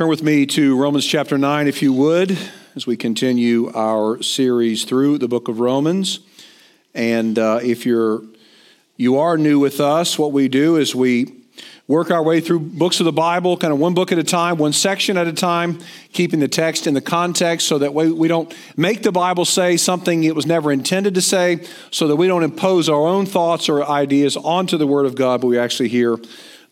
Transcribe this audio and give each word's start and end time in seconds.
Turn 0.00 0.08
with 0.08 0.22
me 0.22 0.46
to 0.46 0.78
Romans 0.78 1.04
chapter 1.04 1.36
9, 1.36 1.68
if 1.68 1.82
you 1.82 1.92
would, 1.92 2.38
as 2.74 2.86
we 2.86 2.96
continue 2.96 3.70
our 3.74 4.22
series 4.22 4.84
through 4.84 5.18
the 5.18 5.28
book 5.28 5.46
of 5.46 5.60
Romans. 5.60 6.20
And 6.94 7.38
uh, 7.38 7.60
if 7.62 7.84
you're 7.84 8.22
you 8.96 9.18
are 9.18 9.36
new 9.36 9.58
with 9.58 9.78
us, 9.78 10.18
what 10.18 10.32
we 10.32 10.48
do 10.48 10.76
is 10.76 10.94
we 10.94 11.42
work 11.86 12.10
our 12.10 12.22
way 12.22 12.40
through 12.40 12.60
books 12.60 13.00
of 13.00 13.04
the 13.04 13.12
Bible, 13.12 13.58
kind 13.58 13.74
of 13.74 13.78
one 13.78 13.92
book 13.92 14.10
at 14.10 14.16
a 14.16 14.24
time, 14.24 14.56
one 14.56 14.72
section 14.72 15.18
at 15.18 15.26
a 15.26 15.34
time, 15.34 15.78
keeping 16.14 16.40
the 16.40 16.48
text 16.48 16.86
in 16.86 16.94
the 16.94 17.02
context 17.02 17.68
so 17.68 17.76
that 17.76 17.92
we, 17.92 18.10
we 18.10 18.26
don't 18.26 18.56
make 18.78 19.02
the 19.02 19.12
Bible 19.12 19.44
say 19.44 19.76
something 19.76 20.24
it 20.24 20.34
was 20.34 20.46
never 20.46 20.72
intended 20.72 21.14
to 21.16 21.20
say, 21.20 21.62
so 21.90 22.08
that 22.08 22.16
we 22.16 22.26
don't 22.26 22.42
impose 22.42 22.88
our 22.88 23.06
own 23.06 23.26
thoughts 23.26 23.68
or 23.68 23.84
ideas 23.84 24.34
onto 24.38 24.78
the 24.78 24.86
Word 24.86 25.04
of 25.04 25.14
God, 25.14 25.42
but 25.42 25.48
we 25.48 25.58
actually 25.58 25.90
hear 25.90 26.16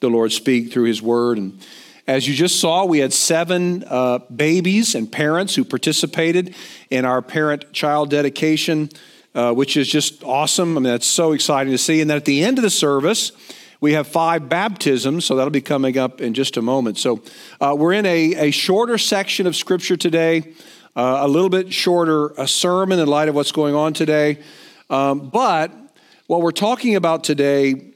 the 0.01 0.09
Lord 0.09 0.33
speak 0.33 0.73
through 0.73 0.85
His 0.85 1.03
Word. 1.03 1.37
And 1.37 1.61
as 2.09 2.27
you 2.27 2.35
just 2.35 2.59
saw, 2.59 2.85
we 2.85 2.99
had 2.99 3.13
seven 3.13 3.85
uh, 3.87 4.19
babies 4.35 4.97
and 4.97 5.11
parents 5.11 5.55
who 5.55 5.65
participated 5.65 6.57
in 6.91 7.05
our 7.05 7.23
parent 7.23 7.73
child 7.73 8.11
dedication 8.11 8.91
uh, 9.35 9.53
which 9.53 9.77
is 9.77 9.89
just 9.89 10.25
awesome. 10.25 10.77
I 10.77 10.81
mean, 10.81 10.91
that's 10.91 11.07
so 11.07 11.33
exciting 11.33 11.71
to 11.71 11.79
see. 11.79 12.01
And 12.01 12.11
then 12.11 12.17
at 12.17 12.25
the 12.25 12.43
end 12.43 12.59
of 12.59 12.63
the 12.63 12.71
service, 12.71 13.31
we 13.81 13.93
have 13.93 14.09
five 14.09 14.49
baptisms, 14.49 15.25
so 15.25 15.37
that'll 15.37 15.51
be 15.51 15.61
coming 15.61 15.97
up 15.97 16.21
in 16.21 16.35
just 16.35 16.57
a 16.57 16.63
moment. 16.63 16.99
So 16.99 17.23
uh, 17.61 17.77
we're 17.79 17.93
in 17.93 18.05
a, 18.05 18.49
a 18.49 18.51
shorter 18.51 18.99
section 18.99 19.47
of 19.47 19.55
Scripture 19.55 19.97
today, 19.97 20.55
uh, 20.97 21.19
a 21.21 21.29
little 21.29 21.51
bit 21.51 21.73
shorter 21.73 22.31
a 22.37 22.49
sermon 22.49 22.99
in 22.99 23.07
light 23.07 23.29
of 23.29 23.37
what's 23.37 23.53
going 23.53 23.77
on 23.77 23.93
today. 23.93 24.41
Um, 24.91 25.31
but 25.31 25.71
what 26.27 26.41
we're 26.41 26.51
talking 26.51 26.97
about 26.97 27.23
today 27.23 27.88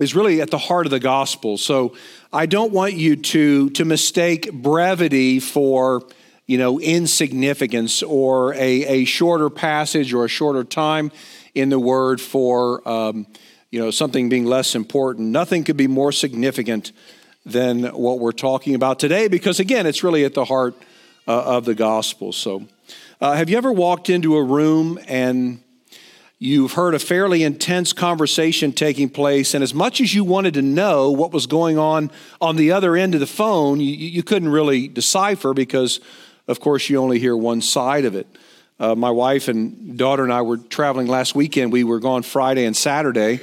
is 0.00 0.14
really 0.14 0.40
at 0.40 0.50
the 0.50 0.58
heart 0.58 0.86
of 0.86 0.90
the 0.90 1.00
gospel. 1.00 1.58
So 1.58 1.94
I 2.32 2.46
don't 2.46 2.72
want 2.72 2.94
you 2.94 3.16
to, 3.16 3.70
to 3.70 3.84
mistake 3.84 4.52
brevity 4.52 5.38
for 5.38 6.02
you 6.46 6.58
know, 6.58 6.78
insignificance 6.80 8.02
or 8.02 8.52
a, 8.54 8.58
a 8.58 9.04
shorter 9.04 9.48
passage 9.48 10.12
or 10.12 10.26
a 10.26 10.28
shorter 10.28 10.64
time 10.64 11.10
in 11.54 11.70
the 11.70 11.78
word 11.78 12.20
for, 12.20 12.86
um, 12.86 13.26
you 13.70 13.80
know, 13.80 13.90
something 13.90 14.28
being 14.28 14.44
less 14.44 14.74
important. 14.74 15.28
Nothing 15.28 15.64
could 15.64 15.78
be 15.78 15.86
more 15.86 16.12
significant 16.12 16.92
than 17.46 17.84
what 17.84 18.18
we're 18.18 18.32
talking 18.32 18.74
about 18.74 18.98
today 18.98 19.28
because, 19.28 19.60
again, 19.60 19.86
it's 19.86 20.02
really 20.02 20.24
at 20.24 20.34
the 20.34 20.44
heart 20.44 20.74
uh, 21.26 21.42
of 21.42 21.64
the 21.64 21.74
gospel. 21.74 22.32
So, 22.32 22.66
uh, 23.20 23.32
have 23.32 23.48
you 23.48 23.56
ever 23.56 23.72
walked 23.72 24.10
into 24.10 24.36
a 24.36 24.42
room 24.42 24.98
and 25.06 25.61
you've 26.42 26.72
heard 26.72 26.94
a 26.94 26.98
fairly 26.98 27.42
intense 27.42 27.92
conversation 27.92 28.72
taking 28.72 29.08
place, 29.08 29.54
and 29.54 29.62
as 29.62 29.72
much 29.72 30.00
as 30.00 30.14
you 30.14 30.24
wanted 30.24 30.54
to 30.54 30.62
know 30.62 31.10
what 31.10 31.32
was 31.32 31.46
going 31.46 31.78
on 31.78 32.10
on 32.40 32.56
the 32.56 32.72
other 32.72 32.96
end 32.96 33.14
of 33.14 33.20
the 33.20 33.26
phone, 33.26 33.80
you, 33.80 33.92
you 33.92 34.22
couldn't 34.22 34.48
really 34.48 34.88
decipher 34.88 35.54
because 35.54 36.00
of 36.48 36.60
course, 36.60 36.88
you 36.90 36.98
only 36.98 37.18
hear 37.18 37.36
one 37.36 37.60
side 37.60 38.04
of 38.04 38.16
it. 38.16 38.26
Uh, 38.80 38.94
my 38.94 39.10
wife 39.10 39.46
and 39.48 39.96
daughter 39.96 40.24
and 40.24 40.32
I 40.32 40.42
were 40.42 40.56
traveling 40.56 41.06
last 41.06 41.34
weekend. 41.34 41.72
We 41.72 41.84
were 41.84 42.00
gone 42.00 42.22
Friday 42.22 42.64
and 42.64 42.76
Saturday 42.76 43.40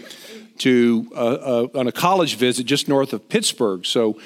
to 0.59 1.09
uh, 1.15 1.15
uh, 1.15 1.67
on 1.75 1.87
a 1.87 1.91
college 1.93 2.35
visit 2.35 2.65
just 2.65 2.89
north 2.89 3.13
of 3.13 3.29
Pittsburgh. 3.29 3.85
So 3.85 4.19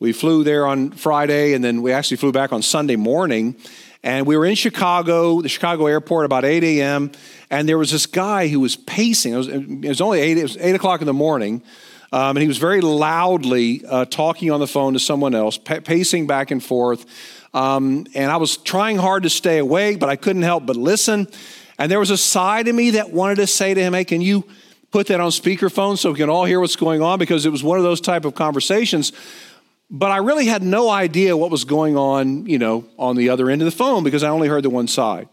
we 0.00 0.12
flew 0.12 0.42
there 0.42 0.66
on 0.66 0.92
Friday, 0.92 1.52
and 1.52 1.62
then 1.62 1.82
we 1.82 1.92
actually 1.92 2.16
flew 2.16 2.32
back 2.32 2.52
on 2.52 2.62
Sunday 2.62 2.96
morning. 2.96 3.56
And 4.02 4.26
we 4.26 4.36
were 4.36 4.46
in 4.46 4.54
Chicago, 4.54 5.40
the 5.42 5.48
Chicago 5.48 5.86
airport, 5.86 6.24
about 6.24 6.44
8 6.44 6.62
a.m. 6.64 7.12
And 7.54 7.68
there 7.68 7.78
was 7.78 7.92
this 7.92 8.06
guy 8.06 8.48
who 8.48 8.58
was 8.58 8.74
pacing. 8.74 9.32
It 9.32 9.36
was, 9.36 9.46
it 9.48 9.88
was 9.88 10.00
only 10.00 10.18
8, 10.20 10.38
it 10.38 10.42
was 10.42 10.56
8 10.56 10.74
o'clock 10.74 11.00
in 11.00 11.06
the 11.06 11.12
morning. 11.12 11.62
Um, 12.10 12.36
and 12.36 12.38
he 12.38 12.48
was 12.48 12.58
very 12.58 12.80
loudly 12.80 13.84
uh, 13.86 14.06
talking 14.06 14.50
on 14.50 14.58
the 14.58 14.66
phone 14.66 14.94
to 14.94 14.98
someone 14.98 15.36
else, 15.36 15.56
pacing 15.56 16.26
back 16.26 16.50
and 16.50 16.62
forth. 16.62 17.06
Um, 17.54 18.06
and 18.14 18.32
I 18.32 18.38
was 18.38 18.56
trying 18.56 18.96
hard 18.96 19.22
to 19.22 19.30
stay 19.30 19.58
awake, 19.58 20.00
but 20.00 20.08
I 20.08 20.16
couldn't 20.16 20.42
help 20.42 20.66
but 20.66 20.74
listen. 20.74 21.28
And 21.78 21.90
there 21.92 22.00
was 22.00 22.10
a 22.10 22.16
side 22.16 22.66
of 22.66 22.74
me 22.74 22.90
that 22.90 23.12
wanted 23.12 23.36
to 23.36 23.46
say 23.46 23.72
to 23.72 23.80
him, 23.80 23.92
Hey, 23.94 24.04
can 24.04 24.20
you 24.20 24.44
put 24.90 25.06
that 25.06 25.20
on 25.20 25.30
speakerphone 25.30 25.96
so 25.96 26.10
we 26.10 26.18
can 26.18 26.28
all 26.28 26.44
hear 26.44 26.58
what's 26.58 26.76
going 26.76 27.02
on? 27.02 27.20
Because 27.20 27.46
it 27.46 27.50
was 27.50 27.62
one 27.62 27.78
of 27.78 27.84
those 27.84 28.00
type 28.00 28.24
of 28.24 28.34
conversations. 28.34 29.12
But 29.90 30.10
I 30.10 30.16
really 30.16 30.46
had 30.46 30.64
no 30.64 30.90
idea 30.90 31.36
what 31.36 31.52
was 31.52 31.64
going 31.64 31.96
on, 31.96 32.46
you 32.46 32.58
know, 32.58 32.84
on 32.98 33.14
the 33.14 33.28
other 33.28 33.48
end 33.48 33.62
of 33.62 33.66
the 33.66 33.76
phone 33.76 34.02
because 34.02 34.24
I 34.24 34.28
only 34.28 34.48
heard 34.48 34.64
the 34.64 34.70
one 34.70 34.88
side. 34.88 35.28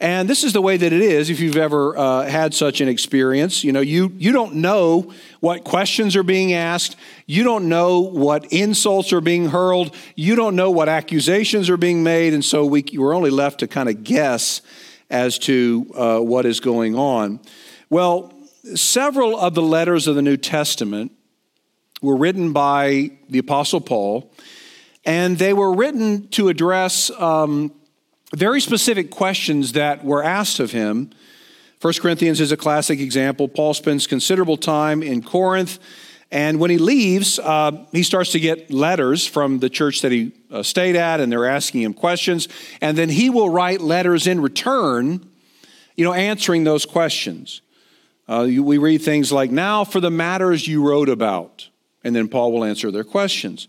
And 0.00 0.28
this 0.28 0.42
is 0.42 0.52
the 0.52 0.60
way 0.60 0.76
that 0.76 0.92
it 0.92 1.00
is 1.00 1.30
if 1.30 1.38
you've 1.38 1.56
ever 1.56 1.96
uh, 1.96 2.26
had 2.26 2.52
such 2.52 2.80
an 2.80 2.88
experience. 2.88 3.62
You 3.62 3.72
know, 3.72 3.80
you, 3.80 4.12
you 4.16 4.32
don't 4.32 4.56
know 4.56 5.12
what 5.40 5.62
questions 5.62 6.16
are 6.16 6.24
being 6.24 6.52
asked. 6.52 6.96
You 7.26 7.44
don't 7.44 7.68
know 7.68 8.00
what 8.00 8.52
insults 8.52 9.12
are 9.12 9.20
being 9.20 9.48
hurled. 9.48 9.94
You 10.16 10.34
don't 10.34 10.56
know 10.56 10.70
what 10.70 10.88
accusations 10.88 11.70
are 11.70 11.76
being 11.76 12.02
made. 12.02 12.34
And 12.34 12.44
so 12.44 12.66
we, 12.66 12.84
we're 12.94 13.14
only 13.14 13.30
left 13.30 13.60
to 13.60 13.68
kind 13.68 13.88
of 13.88 14.02
guess 14.02 14.62
as 15.10 15.38
to 15.38 15.86
uh, 15.94 16.18
what 16.18 16.44
is 16.44 16.58
going 16.58 16.96
on. 16.96 17.38
Well, 17.88 18.34
several 18.74 19.38
of 19.38 19.54
the 19.54 19.62
letters 19.62 20.08
of 20.08 20.16
the 20.16 20.22
New 20.22 20.36
Testament 20.36 21.12
were 22.02 22.16
written 22.16 22.52
by 22.52 23.12
the 23.28 23.38
Apostle 23.38 23.80
Paul, 23.80 24.32
and 25.04 25.38
they 25.38 25.52
were 25.52 25.72
written 25.72 26.28
to 26.30 26.48
address. 26.48 27.10
Um, 27.10 27.72
very 28.36 28.60
specific 28.60 29.10
questions 29.10 29.72
that 29.72 30.04
were 30.04 30.22
asked 30.22 30.60
of 30.60 30.72
him. 30.72 31.10
1 31.80 31.94
Corinthians 32.00 32.40
is 32.40 32.52
a 32.52 32.56
classic 32.56 32.98
example. 33.00 33.48
Paul 33.48 33.74
spends 33.74 34.06
considerable 34.06 34.56
time 34.56 35.02
in 35.02 35.22
Corinth, 35.22 35.78
and 36.30 36.58
when 36.58 36.70
he 36.70 36.78
leaves, 36.78 37.38
uh, 37.38 37.84
he 37.92 38.02
starts 38.02 38.32
to 38.32 38.40
get 38.40 38.72
letters 38.72 39.24
from 39.24 39.60
the 39.60 39.68
church 39.68 40.02
that 40.02 40.10
he 40.10 40.32
uh, 40.50 40.64
stayed 40.64 40.96
at, 40.96 41.20
and 41.20 41.30
they're 41.30 41.46
asking 41.46 41.82
him 41.82 41.94
questions. 41.94 42.48
And 42.80 42.98
then 42.98 43.08
he 43.08 43.30
will 43.30 43.48
write 43.48 43.80
letters 43.80 44.26
in 44.26 44.40
return, 44.40 45.30
you 45.94 46.04
know, 46.04 46.12
answering 46.12 46.64
those 46.64 46.86
questions. 46.86 47.60
Uh, 48.26 48.48
we 48.48 48.78
read 48.78 49.02
things 49.02 49.30
like, 49.30 49.50
Now 49.52 49.84
for 49.84 50.00
the 50.00 50.10
matters 50.10 50.66
you 50.66 50.82
wrote 50.82 51.08
about. 51.08 51.68
And 52.02 52.16
then 52.16 52.28
Paul 52.28 52.52
will 52.52 52.64
answer 52.64 52.90
their 52.90 53.04
questions. 53.04 53.68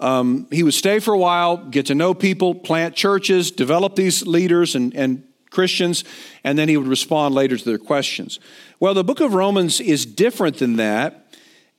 Um, 0.00 0.46
he 0.50 0.62
would 0.62 0.74
stay 0.74 0.98
for 0.98 1.14
a 1.14 1.18
while, 1.18 1.56
get 1.56 1.86
to 1.86 1.94
know 1.94 2.14
people, 2.14 2.54
plant 2.54 2.94
churches, 2.94 3.50
develop 3.50 3.94
these 3.94 4.26
leaders 4.26 4.74
and, 4.74 4.94
and 4.94 5.24
Christians, 5.50 6.04
and 6.42 6.58
then 6.58 6.68
he 6.68 6.76
would 6.76 6.88
respond 6.88 7.34
later 7.34 7.56
to 7.56 7.64
their 7.64 7.78
questions. 7.78 8.40
Well, 8.80 8.92
the 8.92 9.04
book 9.04 9.20
of 9.20 9.34
Romans 9.34 9.80
is 9.80 10.04
different 10.04 10.58
than 10.58 10.76
that 10.76 11.24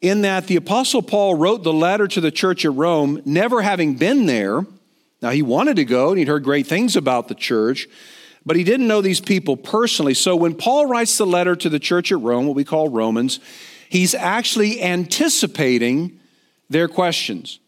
in 0.02 0.22
that 0.22 0.48
the 0.48 0.56
Apostle 0.56 1.02
Paul 1.02 1.36
wrote 1.36 1.64
the 1.64 1.74
letter 1.74 2.08
to 2.08 2.22
the 2.22 2.32
church 2.32 2.66
at 2.66 2.74
Rome, 2.74 3.22
never 3.26 3.62
having 3.62 3.96
been 3.96 4.26
there. 4.26 4.66
Now, 5.22 5.32
he 5.32 5.42
wanted 5.42 5.78
to 5.78 5.86
go 5.86 6.10
and 6.10 6.20
he'd 6.20 6.28
heard 6.28 6.44
great 6.44 6.68
things 6.68 6.96
about 6.96 7.28
the 7.28 7.36
church, 7.36 7.88
but 8.46 8.56
he 8.56 8.64
didn't 8.64 8.88
know 8.88 9.02
these 9.02 9.22
people 9.22 9.58
personally. 9.58 10.14
So 10.14 10.36
when 10.36 10.56
Paul 10.56 10.86
writes 10.86 11.18
the 11.18 11.26
letter 11.26 11.56
to 11.56 11.70
the 11.70 11.80
church 11.80 12.12
at 12.12 12.20
Rome, 12.20 12.46
what 12.46 12.56
we 12.56 12.64
call 12.64 12.90
Romans, 12.90 13.40
he's 13.90 14.14
actually 14.14 14.82
anticipating 14.82 16.20
their 16.70 16.88
questions. 16.88 17.60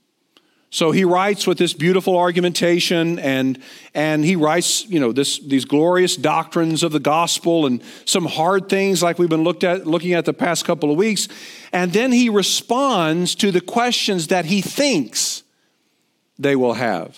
So 0.69 0.91
he 0.91 1.05
writes 1.05 1.47
with 1.47 1.57
this 1.57 1.73
beautiful 1.73 2.17
argumentation 2.17 3.19
and, 3.19 3.57
and 3.93 4.23
he 4.25 4.35
writes, 4.35 4.85
you 4.87 4.99
know, 4.99 5.13
this, 5.13 5.39
these 5.39 5.63
glorious 5.63 6.17
doctrines 6.17 6.83
of 6.83 6.91
the 6.91 6.99
gospel 6.99 7.65
and 7.65 7.81
some 8.03 8.25
hard 8.25 8.67
things 8.67 9.01
like 9.01 9.17
we've 9.17 9.29
been 9.29 9.45
looked 9.45 9.63
at, 9.63 9.87
looking 9.87 10.13
at 10.13 10.25
the 10.25 10.33
past 10.33 10.65
couple 10.65 10.91
of 10.91 10.97
weeks. 10.97 11.29
And 11.71 11.93
then 11.93 12.11
he 12.11 12.29
responds 12.29 13.33
to 13.35 13.51
the 13.51 13.61
questions 13.61 14.27
that 14.27 14.45
he 14.45 14.61
thinks 14.61 15.43
they 16.37 16.55
will 16.55 16.73
have. 16.73 17.17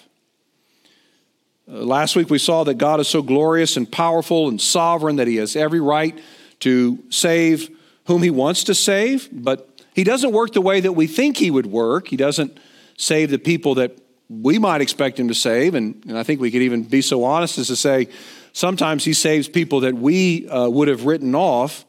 Uh, 1.68 1.84
last 1.84 2.16
week 2.16 2.30
we 2.30 2.38
saw 2.38 2.64
that 2.66 2.76
God 2.76 3.00
is 3.00 3.08
so 3.08 3.24
glorious 3.24 3.78
and 3.78 3.92
powerful 3.92 4.48
and 4.48 4.62
sovereign 4.62 5.16
that 5.16 5.28
he 5.28 5.38
has 5.38 5.56
every 5.56 5.82
right 5.82 6.18
to 6.60 7.00
save 7.10 7.76
whom 8.06 8.22
he 8.22 8.30
wants 8.30 8.64
to 8.66 8.76
save, 8.76 9.28
but 9.32 9.68
he 9.96 10.04
doesn't 10.04 10.32
work 10.32 10.54
the 10.54 10.62
way 10.62 10.80
that 10.80 10.94
we 10.94 11.08
think 11.08 11.38
he 11.38 11.50
would 11.50 11.66
work. 11.66 12.08
He 12.08 12.18
doesn't 12.18 12.60
save 13.00 13.30
the 13.32 13.40
people 13.40 13.76
that 13.76 13.98
we 14.30 14.60
might 14.60 14.82
expect 14.82 15.20
him 15.20 15.30
to 15.30 15.34
save. 15.34 15.74
And, 15.74 16.04
and 16.06 16.18
I 16.18 16.24
think 16.24 16.42
we 16.42 16.52
could 16.52 16.62
even 16.62 16.84
be 16.84 17.02
so 17.02 17.24
honest 17.24 17.58
as 17.58 17.68
to 17.68 17.76
say 17.76 18.10
sometimes 18.52 19.06
he 19.06 19.14
saves 19.14 19.48
people 19.48 19.80
that 19.82 19.96
we 19.96 20.48
uh, 20.50 20.70
would 20.70 20.90
have 20.90 21.06
written 21.06 21.34
off. 21.34 21.86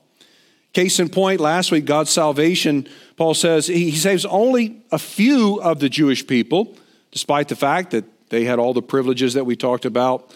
Case 0.73 1.01
in 1.01 1.09
point, 1.09 1.41
last 1.41 1.73
week, 1.73 1.85
God's 1.85 2.11
salvation, 2.11 2.89
Paul 3.17 3.35
says 3.35 3.67
he, 3.67 3.91
he 3.91 3.97
saves 3.97 4.25
only 4.25 4.83
a 4.93 4.99
few 4.99 5.61
of 5.61 5.81
the 5.81 5.89
Jewish 5.89 6.25
people, 6.25 6.77
despite 7.11 7.49
the 7.49 7.57
fact 7.57 7.91
that 7.91 8.05
they 8.31 8.45
had 8.45 8.61
all 8.61 8.73
the 8.73 8.81
privileges 8.81 9.35
that 9.35 9.45
we 9.45 9.57
talked 9.57 9.85
about 9.85 10.33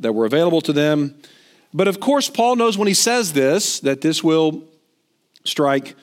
that 0.00 0.12
were 0.12 0.26
available 0.26 0.60
to 0.62 0.72
them. 0.72 1.14
But 1.72 1.86
of 1.86 2.00
course, 2.00 2.28
Paul 2.28 2.56
knows 2.56 2.76
when 2.76 2.88
he 2.88 2.94
says 2.94 3.32
this 3.32 3.78
that 3.80 4.00
this 4.00 4.24
will 4.24 4.64
strike 5.44 5.94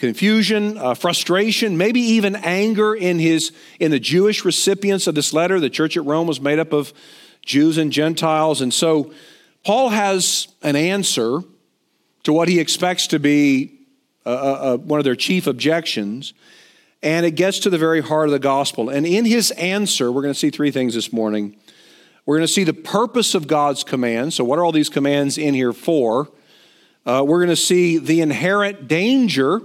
confusion, 0.00 0.78
uh, 0.78 0.94
frustration, 0.94 1.76
maybe 1.76 2.00
even 2.00 2.34
anger 2.34 2.94
in 2.94 3.18
his 3.18 3.52
in 3.78 3.90
the 3.90 4.00
Jewish 4.00 4.44
recipients 4.44 5.06
of 5.06 5.14
this 5.14 5.32
letter. 5.32 5.60
The 5.60 5.70
church 5.70 5.96
at 5.96 6.04
Rome 6.04 6.26
was 6.26 6.40
made 6.40 6.58
up 6.58 6.72
of 6.72 6.92
Jews 7.44 7.78
and 7.78 7.92
Gentiles, 7.92 8.60
and 8.60 8.74
so 8.74 9.12
Paul 9.64 9.90
has 9.90 10.48
an 10.62 10.74
answer 10.74 11.40
to 12.22 12.32
what 12.32 12.48
he 12.48 12.58
expects 12.58 13.06
to 13.08 13.18
be 13.18 13.78
uh, 14.26 14.30
uh, 14.30 14.32
uh 14.32 14.76
one 14.78 14.98
of 14.98 15.04
their 15.04 15.16
chief 15.16 15.46
objections. 15.46 16.32
and 17.02 17.24
it 17.24 17.34
gets 17.34 17.60
to 17.60 17.70
the 17.70 17.78
very 17.78 18.02
heart 18.02 18.26
of 18.26 18.32
the 18.32 18.38
gospel. 18.38 18.90
And 18.90 19.06
in 19.06 19.24
his 19.24 19.50
answer, 19.52 20.12
we're 20.12 20.20
going 20.20 20.34
to 20.34 20.38
see 20.38 20.50
three 20.50 20.70
things 20.70 20.94
this 20.94 21.14
morning. 21.14 21.56
We're 22.26 22.36
going 22.36 22.46
to 22.46 22.52
see 22.52 22.64
the 22.64 22.74
purpose 22.74 23.34
of 23.34 23.46
God's 23.46 23.84
commands. 23.84 24.34
So, 24.34 24.44
what 24.44 24.58
are 24.58 24.64
all 24.64 24.72
these 24.72 24.90
commands 24.90 25.38
in 25.38 25.54
here 25.54 25.72
for? 25.72 26.30
Uh, 27.06 27.24
we're 27.26 27.38
going 27.38 27.48
to 27.48 27.56
see 27.56 27.98
the 27.98 28.20
inherent 28.20 28.86
danger 28.86 29.62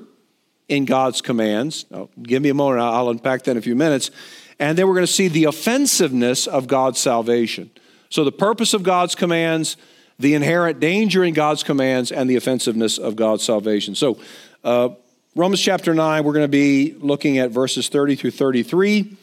in 0.67 0.85
God's 0.85 1.21
commands. 1.21 1.85
Give 2.21 2.41
me 2.41 2.49
a 2.49 2.53
moment, 2.53 2.81
I'll 2.81 3.09
unpack 3.09 3.43
that 3.43 3.51
in 3.51 3.57
a 3.57 3.61
few 3.61 3.75
minutes. 3.75 4.11
And 4.59 4.77
then 4.77 4.87
we're 4.87 4.93
going 4.93 5.05
to 5.05 5.11
see 5.11 5.27
the 5.27 5.45
offensiveness 5.45 6.47
of 6.47 6.67
God's 6.67 6.99
salvation. 6.99 7.69
So, 8.09 8.23
the 8.23 8.31
purpose 8.31 8.73
of 8.73 8.83
God's 8.83 9.15
commands, 9.15 9.75
the 10.17 10.33
inherent 10.33 10.79
danger 10.79 11.23
in 11.23 11.33
God's 11.33 11.63
commands, 11.63 12.11
and 12.11 12.29
the 12.29 12.37
offensiveness 12.37 12.97
of 12.97 13.15
God's 13.15 13.43
salvation. 13.43 13.95
So, 13.95 14.19
uh, 14.63 14.89
Romans 15.35 15.59
chapter 15.59 15.93
9, 15.93 16.23
we're 16.23 16.31
going 16.31 16.45
to 16.45 16.47
be 16.47 16.93
looking 16.99 17.39
at 17.39 17.51
verses 17.51 17.89
30 17.89 18.15
through 18.15 18.31
33. 18.31 19.17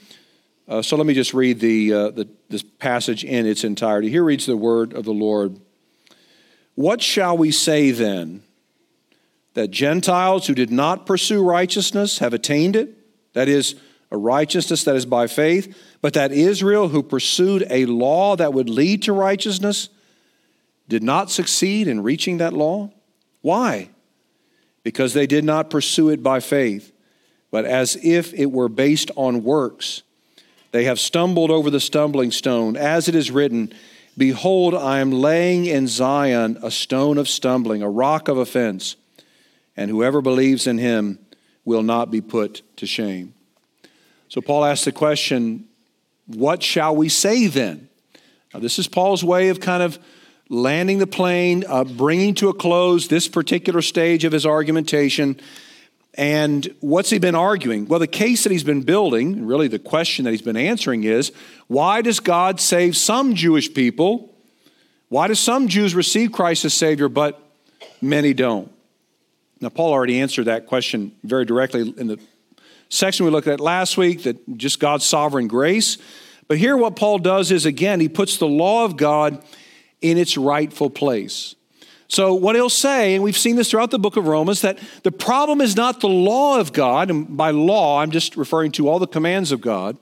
Uh, 0.69 0.83
so 0.83 0.97
let 0.97 1.07
me 1.07 1.15
just 1.15 1.33
read 1.33 1.59
the, 1.59 1.93
uh, 1.93 2.11
the, 2.11 2.29
this 2.51 2.63
passage 2.63 3.25
in 3.25 3.47
its 3.47 3.65
entirety. 3.65 4.11
Here 4.11 4.23
reads 4.23 4.45
the 4.45 4.57
word 4.57 4.93
of 4.93 5.05
the 5.05 5.13
Lord. 5.13 5.59
What 6.75 7.01
shall 7.01 7.37
we 7.37 7.51
say 7.51 7.91
then? 7.91 8.43
That 9.55 9.71
Gentiles 9.71 10.47
who 10.47 10.55
did 10.55 10.71
not 10.71 11.07
pursue 11.07 11.43
righteousness 11.43 12.19
have 12.19 12.33
attained 12.33 12.77
it? 12.77 12.97
That 13.35 13.49
is, 13.49 13.75
a 14.11 14.17
righteousness 14.17 14.85
that 14.85 14.95
is 14.95 15.07
by 15.07 15.27
faith, 15.27 15.75
but 16.03 16.13
that 16.13 16.33
Israel, 16.33 16.89
who 16.89 17.03
pursued 17.03 17.67
a 17.71 17.87
law 17.87 18.37
that 18.37 18.53
would 18.53 18.69
lead 18.69 19.03
to 19.05 19.13
righteousness, 19.13 19.89
did 20.87 21.03
not 21.03 21.31
succeed 21.31 21.89
in 21.89 22.03
reaching 22.03 22.37
that 22.37 22.53
law? 22.53 22.91
Why? 23.41 23.89
because 24.83 25.15
they 25.15 25.27
did 25.27 25.45
not 25.45 25.71
pursue 25.71 26.09
it 26.09 26.23
by 26.23 26.41
faith, 26.41 26.93
but 27.51 27.65
as 27.65 27.97
if 28.03 28.33
it 28.35 28.51
were 28.51 28.69
based 28.69 29.11
on 29.17 29.45
works. 29.45 30.03
They 30.73 30.85
have 30.85 30.99
stumbled 30.99 31.51
over 31.51 31.71
the 31.71 31.81
stumbling 31.81 32.31
stone, 32.31 32.77
as 32.77 33.09
it 33.09 33.15
is 33.15 33.31
written, 33.31 33.73
Behold, 34.17 34.75
I 34.75 35.01
am 35.01 35.11
laying 35.11 35.67
in 35.67 35.87
Zion 35.87 36.59
a 36.63 36.71
stone 36.71 37.19
of 37.19 37.29
stumbling, 37.29 37.83
a 37.83 37.91
rock 37.91 38.29
of 38.29 38.39
offense, 38.39 38.97
and 39.77 39.91
whoever 39.91 40.21
believes 40.21 40.67
in 40.67 40.79
him 40.79 41.19
will 41.65 41.83
not 41.83 42.11
be 42.11 42.21
put 42.21 42.63
to 42.77 42.87
shame. 42.87 43.35
So 44.29 44.41
Paul 44.41 44.65
asks 44.65 44.85
the 44.85 44.93
question, 44.93 45.69
What 46.27 46.63
shall 46.63 46.97
we 46.97 47.09
say 47.09 47.47
then? 47.47 47.89
Now, 48.53 48.61
this 48.61 48.79
is 48.79 48.89
Paul's 48.89 49.25
way 49.25 49.49
of 49.49 49.61
kind 49.61 49.83
of 49.83 49.99
landing 50.49 50.99
the 50.99 51.07
plane, 51.07 51.65
uh, 51.67 51.85
bringing 51.85 52.35
to 52.35 52.49
a 52.49 52.55
close 52.55 53.09
this 53.09 53.29
particular 53.29 53.81
stage 53.81 54.25
of 54.25 54.33
his 54.33 54.45
argumentation. 54.45 55.41
And 56.15 56.75
what's 56.81 57.09
he 57.09 57.19
been 57.19 57.35
arguing? 57.35 57.87
Well, 57.87 57.99
the 57.99 58.07
case 58.07 58.43
that 58.43 58.53
he's 58.53 58.65
been 58.65 58.83
building, 58.83 59.47
really 59.47 59.69
the 59.69 59.79
question 59.79 60.27
that 60.27 60.33
he's 60.33 60.43
been 60.43 60.59
answering 60.59 61.05
is 61.05 61.33
why 61.69 62.03
does 62.03 62.21
God 62.21 62.61
save 62.61 62.97
some 62.97 63.35
Jewish 63.35 63.73
people? 63.73 64.35
Why 65.09 65.29
do 65.29 65.35
some 65.35 65.69
Jews 65.69 65.95
receive 65.95 66.33
Christ 66.33 66.67
as 66.67 66.75
Savior, 66.75 67.09
but 67.09 67.41
many 68.03 68.35
don't? 68.35 68.71
Now, 69.63 69.69
Paul 69.69 69.93
already 69.93 70.21
answered 70.21 70.47
that 70.47 70.67
question 70.67 71.13
very 71.23 71.45
directly 71.45 71.95
in 71.97 72.09
the 72.09 72.19
section 72.89 73.25
we 73.25 73.31
looked 73.31 73.47
at 73.47 73.61
last 73.61 73.97
week 73.97 74.25
that 74.25 74.59
just 74.59 74.81
God's 74.81 75.07
sovereign 75.07 75.47
grace. 75.47 75.99
But 76.49 76.59
here, 76.59 76.77
what 76.77 76.97
Paul 76.97 77.19
does 77.19 77.53
is 77.53 77.65
again, 77.65 78.01
he 78.01 78.09
puts 78.09 78.39
the 78.39 78.49
law 78.49 78.85
of 78.85 78.97
God 78.97 79.43
in 80.01 80.19
its 80.19 80.37
rightful 80.37 80.91
place. 80.91 81.55
So, 82.09 82.35
what 82.35 82.57
he'll 82.57 82.69
say, 82.69 83.15
and 83.15 83.23
we've 83.25 83.39
seen 83.39 83.57
this 83.57 83.71
throughout 83.71 83.91
the 83.93 83.99
book 83.99 84.17
of 84.17 84.27
Romans, 84.27 84.61
that 84.63 84.79
the 85.05 85.13
problem 85.13 85.61
is 85.61 85.77
not 85.77 86.01
the 86.01 86.09
law 86.09 86.59
of 86.59 86.73
God, 86.73 87.09
and 87.09 87.37
by 87.37 87.53
law, 87.53 88.01
I'm 88.01 88.11
just 88.11 88.37
referring 88.37 88.73
to 88.73 88.89
all 88.89 88.99
the 88.99 89.07
commands 89.07 89.53
of 89.53 89.61
God. 89.61 89.97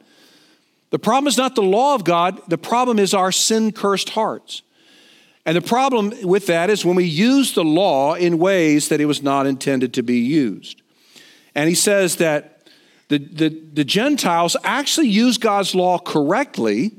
The 0.88 0.98
problem 0.98 1.28
is 1.28 1.36
not 1.36 1.54
the 1.54 1.62
law 1.62 1.94
of 1.94 2.02
God, 2.02 2.40
the 2.48 2.58
problem 2.58 2.98
is 2.98 3.14
our 3.14 3.30
sin 3.30 3.72
cursed 3.72 4.08
hearts. 4.08 4.62
And 5.46 5.56
the 5.56 5.62
problem 5.62 6.12
with 6.22 6.46
that 6.46 6.70
is 6.70 6.84
when 6.84 6.96
we 6.96 7.04
use 7.04 7.54
the 7.54 7.64
law 7.64 8.14
in 8.14 8.38
ways 8.38 8.88
that 8.88 9.00
it 9.00 9.06
was 9.06 9.22
not 9.22 9.46
intended 9.46 9.94
to 9.94 10.02
be 10.02 10.18
used. 10.18 10.82
And 11.54 11.68
he 11.68 11.74
says 11.74 12.16
that 12.16 12.66
the, 13.08 13.18
the, 13.18 13.48
the 13.48 13.84
Gentiles 13.84 14.56
actually 14.62 15.08
use 15.08 15.38
God's 15.38 15.74
law 15.74 15.98
correctly 15.98 16.92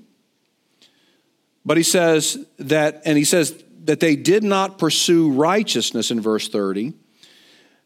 but 1.66 1.78
he 1.78 1.84
says 1.84 2.44
that, 2.60 3.02
and 3.06 3.18
he 3.18 3.24
says 3.24 3.64
that 3.86 4.00
they 4.00 4.16
did 4.16 4.44
not 4.44 4.78
pursue 4.78 5.32
righteousness 5.32 6.12
in 6.12 6.20
verse 6.20 6.48
30. 6.48 6.94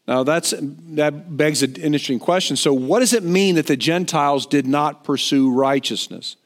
Now 0.08 0.22
that's 0.22 0.54
that 0.60 1.36
begs 1.36 1.62
an 1.62 1.74
interesting 1.76 2.20
question. 2.20 2.56
So, 2.56 2.72
what 2.72 3.00
does 3.00 3.12
it 3.12 3.24
mean 3.24 3.56
that 3.56 3.66
the 3.66 3.76
Gentiles 3.76 4.46
did 4.46 4.66
not 4.66 5.02
pursue 5.02 5.50
righteousness? 5.50 6.36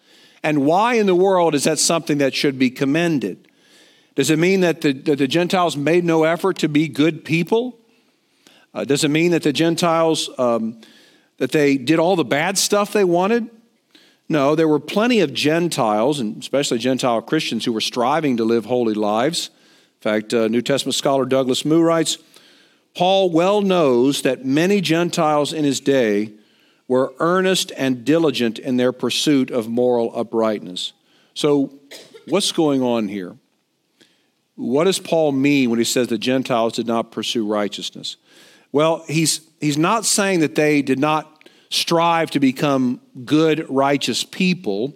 And 0.42 0.64
why 0.64 0.94
in 0.94 1.04
the 1.04 1.14
world 1.14 1.54
is 1.54 1.64
that 1.64 1.78
something 1.78 2.18
that 2.18 2.34
should 2.34 2.58
be 2.58 2.70
commended? 2.70 3.48
Does 4.20 4.28
it 4.28 4.38
mean 4.38 4.60
that 4.60 4.82
the, 4.82 4.92
that 4.92 5.16
the 5.16 5.26
Gentiles 5.26 5.78
made 5.78 6.04
no 6.04 6.24
effort 6.24 6.58
to 6.58 6.68
be 6.68 6.88
good 6.88 7.24
people? 7.24 7.78
Uh, 8.74 8.84
does 8.84 9.02
it 9.02 9.08
mean 9.08 9.30
that 9.30 9.44
the 9.44 9.50
Gentiles 9.50 10.28
um, 10.36 10.82
that 11.38 11.52
they 11.52 11.78
did 11.78 11.98
all 11.98 12.16
the 12.16 12.24
bad 12.24 12.58
stuff 12.58 12.92
they 12.92 13.02
wanted? 13.02 13.48
No, 14.28 14.54
there 14.54 14.68
were 14.68 14.78
plenty 14.78 15.20
of 15.20 15.32
Gentiles, 15.32 16.20
and 16.20 16.36
especially 16.36 16.76
Gentile 16.76 17.22
Christians, 17.22 17.64
who 17.64 17.72
were 17.72 17.80
striving 17.80 18.36
to 18.36 18.44
live 18.44 18.66
holy 18.66 18.92
lives. 18.92 19.48
In 19.48 20.02
fact, 20.02 20.34
uh, 20.34 20.48
New 20.48 20.60
Testament 20.60 20.96
scholar 20.96 21.24
Douglas 21.24 21.64
Moo 21.64 21.80
writes 21.80 22.18
Paul 22.94 23.30
well 23.30 23.62
knows 23.62 24.20
that 24.20 24.44
many 24.44 24.82
Gentiles 24.82 25.54
in 25.54 25.64
his 25.64 25.80
day 25.80 26.34
were 26.86 27.14
earnest 27.20 27.72
and 27.74 28.04
diligent 28.04 28.58
in 28.58 28.76
their 28.76 28.92
pursuit 28.92 29.50
of 29.50 29.66
moral 29.66 30.12
uprightness. 30.14 30.92
So, 31.32 31.72
what's 32.28 32.52
going 32.52 32.82
on 32.82 33.08
here? 33.08 33.38
What 34.60 34.84
does 34.84 34.98
Paul 34.98 35.32
mean 35.32 35.70
when 35.70 35.78
he 35.78 35.86
says 35.86 36.08
the 36.08 36.18
Gentiles 36.18 36.74
did 36.74 36.86
not 36.86 37.12
pursue 37.12 37.46
righteousness? 37.46 38.18
Well, 38.72 39.02
he's, 39.08 39.40
he's 39.58 39.78
not 39.78 40.04
saying 40.04 40.40
that 40.40 40.54
they 40.54 40.82
did 40.82 40.98
not 40.98 41.48
strive 41.70 42.30
to 42.32 42.40
become 42.40 43.00
good, 43.24 43.64
righteous 43.70 44.22
people. 44.22 44.94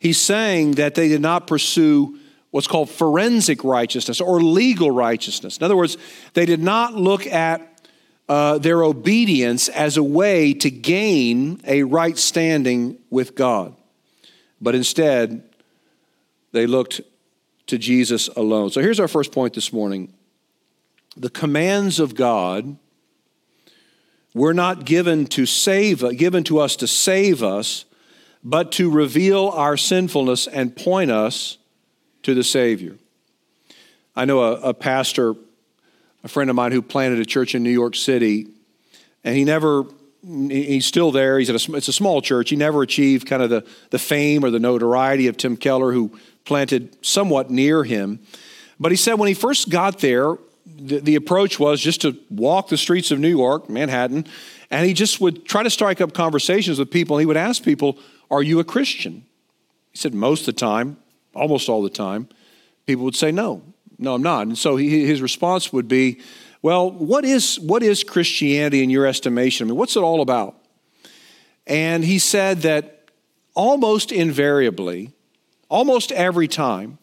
He's 0.00 0.20
saying 0.20 0.72
that 0.72 0.96
they 0.96 1.06
did 1.06 1.20
not 1.20 1.46
pursue 1.46 2.18
what's 2.50 2.66
called 2.66 2.90
forensic 2.90 3.62
righteousness 3.62 4.20
or 4.20 4.42
legal 4.42 4.90
righteousness. 4.90 5.58
In 5.58 5.62
other 5.62 5.76
words, 5.76 5.96
they 6.34 6.44
did 6.44 6.60
not 6.60 6.94
look 6.94 7.28
at 7.28 7.88
uh, 8.28 8.58
their 8.58 8.82
obedience 8.82 9.68
as 9.68 9.98
a 9.98 10.02
way 10.02 10.52
to 10.54 10.68
gain 10.68 11.60
a 11.64 11.84
right 11.84 12.18
standing 12.18 12.98
with 13.08 13.36
God, 13.36 13.72
but 14.60 14.74
instead, 14.74 15.44
they 16.50 16.66
looked 16.66 17.00
to 17.70 17.78
Jesus 17.78 18.28
alone. 18.28 18.70
So 18.70 18.80
here's 18.80 19.00
our 19.00 19.08
first 19.08 19.32
point 19.32 19.54
this 19.54 19.72
morning 19.72 20.12
the 21.16 21.30
commands 21.30 21.98
of 21.98 22.14
God 22.14 22.76
we're 24.32 24.52
not 24.52 24.84
given 24.84 25.26
to 25.26 25.44
save, 25.44 26.04
given 26.16 26.44
to 26.44 26.60
us 26.60 26.76
to 26.76 26.86
save 26.86 27.42
us, 27.42 27.84
but 28.44 28.70
to 28.72 28.88
reveal 28.88 29.48
our 29.48 29.76
sinfulness 29.76 30.46
and 30.46 30.76
point 30.76 31.10
us 31.10 31.58
to 32.22 32.32
the 32.34 32.44
Savior. 32.44 32.96
I 34.14 34.24
know 34.26 34.40
a, 34.40 34.68
a 34.68 34.74
pastor, 34.74 35.34
a 36.22 36.28
friend 36.28 36.48
of 36.48 36.54
mine 36.54 36.70
who 36.70 36.80
planted 36.80 37.18
a 37.18 37.24
church 37.24 37.56
in 37.56 37.64
New 37.64 37.70
York 37.70 37.96
City, 37.96 38.46
and 39.24 39.36
he 39.36 39.44
never 39.44 39.84
he's 40.22 40.86
still 40.86 41.10
there. 41.10 41.38
He's 41.38 41.50
at 41.50 41.68
a, 41.68 41.76
it's 41.76 41.88
a 41.88 41.92
small 41.92 42.20
church. 42.20 42.50
He 42.50 42.56
never 42.56 42.82
achieved 42.82 43.26
kind 43.26 43.42
of 43.42 43.50
the, 43.50 43.66
the 43.90 43.98
fame 43.98 44.44
or 44.44 44.50
the 44.50 44.58
notoriety 44.58 45.28
of 45.28 45.36
Tim 45.36 45.56
Keller, 45.56 45.92
who 45.92 46.18
planted 46.50 46.96
somewhat 47.00 47.48
near 47.48 47.84
him. 47.84 48.18
But 48.80 48.90
he 48.90 48.96
said 48.96 49.20
when 49.20 49.28
he 49.28 49.34
first 49.34 49.70
got 49.70 50.00
there, 50.00 50.36
the, 50.66 50.98
the 50.98 51.14
approach 51.14 51.60
was 51.60 51.80
just 51.80 52.00
to 52.00 52.18
walk 52.28 52.66
the 52.66 52.76
streets 52.76 53.12
of 53.12 53.20
New 53.20 53.28
York, 53.28 53.70
Manhattan, 53.70 54.26
and 54.68 54.84
he 54.84 54.92
just 54.92 55.20
would 55.20 55.44
try 55.44 55.62
to 55.62 55.70
strike 55.70 56.00
up 56.00 56.12
conversations 56.12 56.80
with 56.80 56.90
people. 56.90 57.18
He 57.18 57.24
would 57.24 57.36
ask 57.36 57.62
people, 57.62 58.00
Are 58.32 58.42
you 58.42 58.58
a 58.58 58.64
Christian? 58.64 59.24
He 59.92 59.98
said, 59.98 60.12
Most 60.12 60.40
of 60.40 60.46
the 60.46 60.52
time, 60.54 60.96
almost 61.36 61.68
all 61.68 61.84
the 61.84 61.88
time, 61.88 62.28
people 62.84 63.04
would 63.04 63.14
say, 63.14 63.30
No, 63.30 63.62
no, 63.96 64.14
I'm 64.14 64.22
not. 64.22 64.48
And 64.48 64.58
so 64.58 64.74
he, 64.74 65.06
his 65.06 65.22
response 65.22 65.72
would 65.72 65.86
be, 65.86 66.18
Well, 66.62 66.90
what 66.90 67.24
is, 67.24 67.60
what 67.60 67.84
is 67.84 68.02
Christianity 68.02 68.82
in 68.82 68.90
your 68.90 69.06
estimation? 69.06 69.68
I 69.68 69.70
mean, 69.70 69.78
what's 69.78 69.94
it 69.94 70.02
all 70.02 70.20
about? 70.20 70.56
And 71.68 72.04
he 72.04 72.18
said 72.18 72.62
that 72.62 73.08
almost 73.54 74.10
invariably, 74.10 75.12
almost 75.70 76.12
every 76.12 76.48
time, 76.48 76.98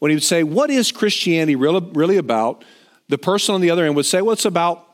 when 0.00 0.10
he 0.10 0.16
would 0.16 0.24
say, 0.24 0.42
What 0.42 0.70
is 0.70 0.90
Christianity 0.90 1.54
really, 1.54 2.16
about? 2.16 2.64
The 3.08 3.18
person 3.18 3.54
on 3.54 3.60
the 3.60 3.70
other 3.70 3.86
end 3.86 3.96
would 3.96 4.06
say, 4.06 4.20
well, 4.20 4.34
it's 4.34 4.44
about 4.44 4.84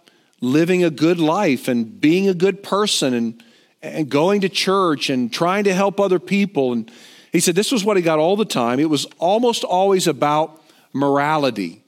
living 0.41 0.85
a 0.85 0.91
good 0.91 1.19
life 1.19 1.67
and 1.69 2.01
being 2.01 2.29
a 2.29 2.35
good 2.35 2.63
person 2.63 3.15
and, 3.15 3.43
and 3.83 4.09
going 4.09 4.43
to 4.43 4.49
church 4.49 5.11
and 5.11 5.33
trying 5.33 5.65
to 5.65 5.75
help 5.75 5.99
other 5.99 6.21
people. 6.21 6.73
And 6.73 6.91
he 7.33 7.41
said 7.41 7.57
this 7.57 7.73
was 7.73 7.85
what 7.85 7.97
he 7.97 8.03
got 8.03 8.21
all 8.21 8.37
the 8.37 8.45
time. 8.45 8.79
It 8.79 8.89
was 8.89 9.07
almost 9.19 9.65
always 9.65 10.07
about 10.07 10.63
morality. 10.93 11.83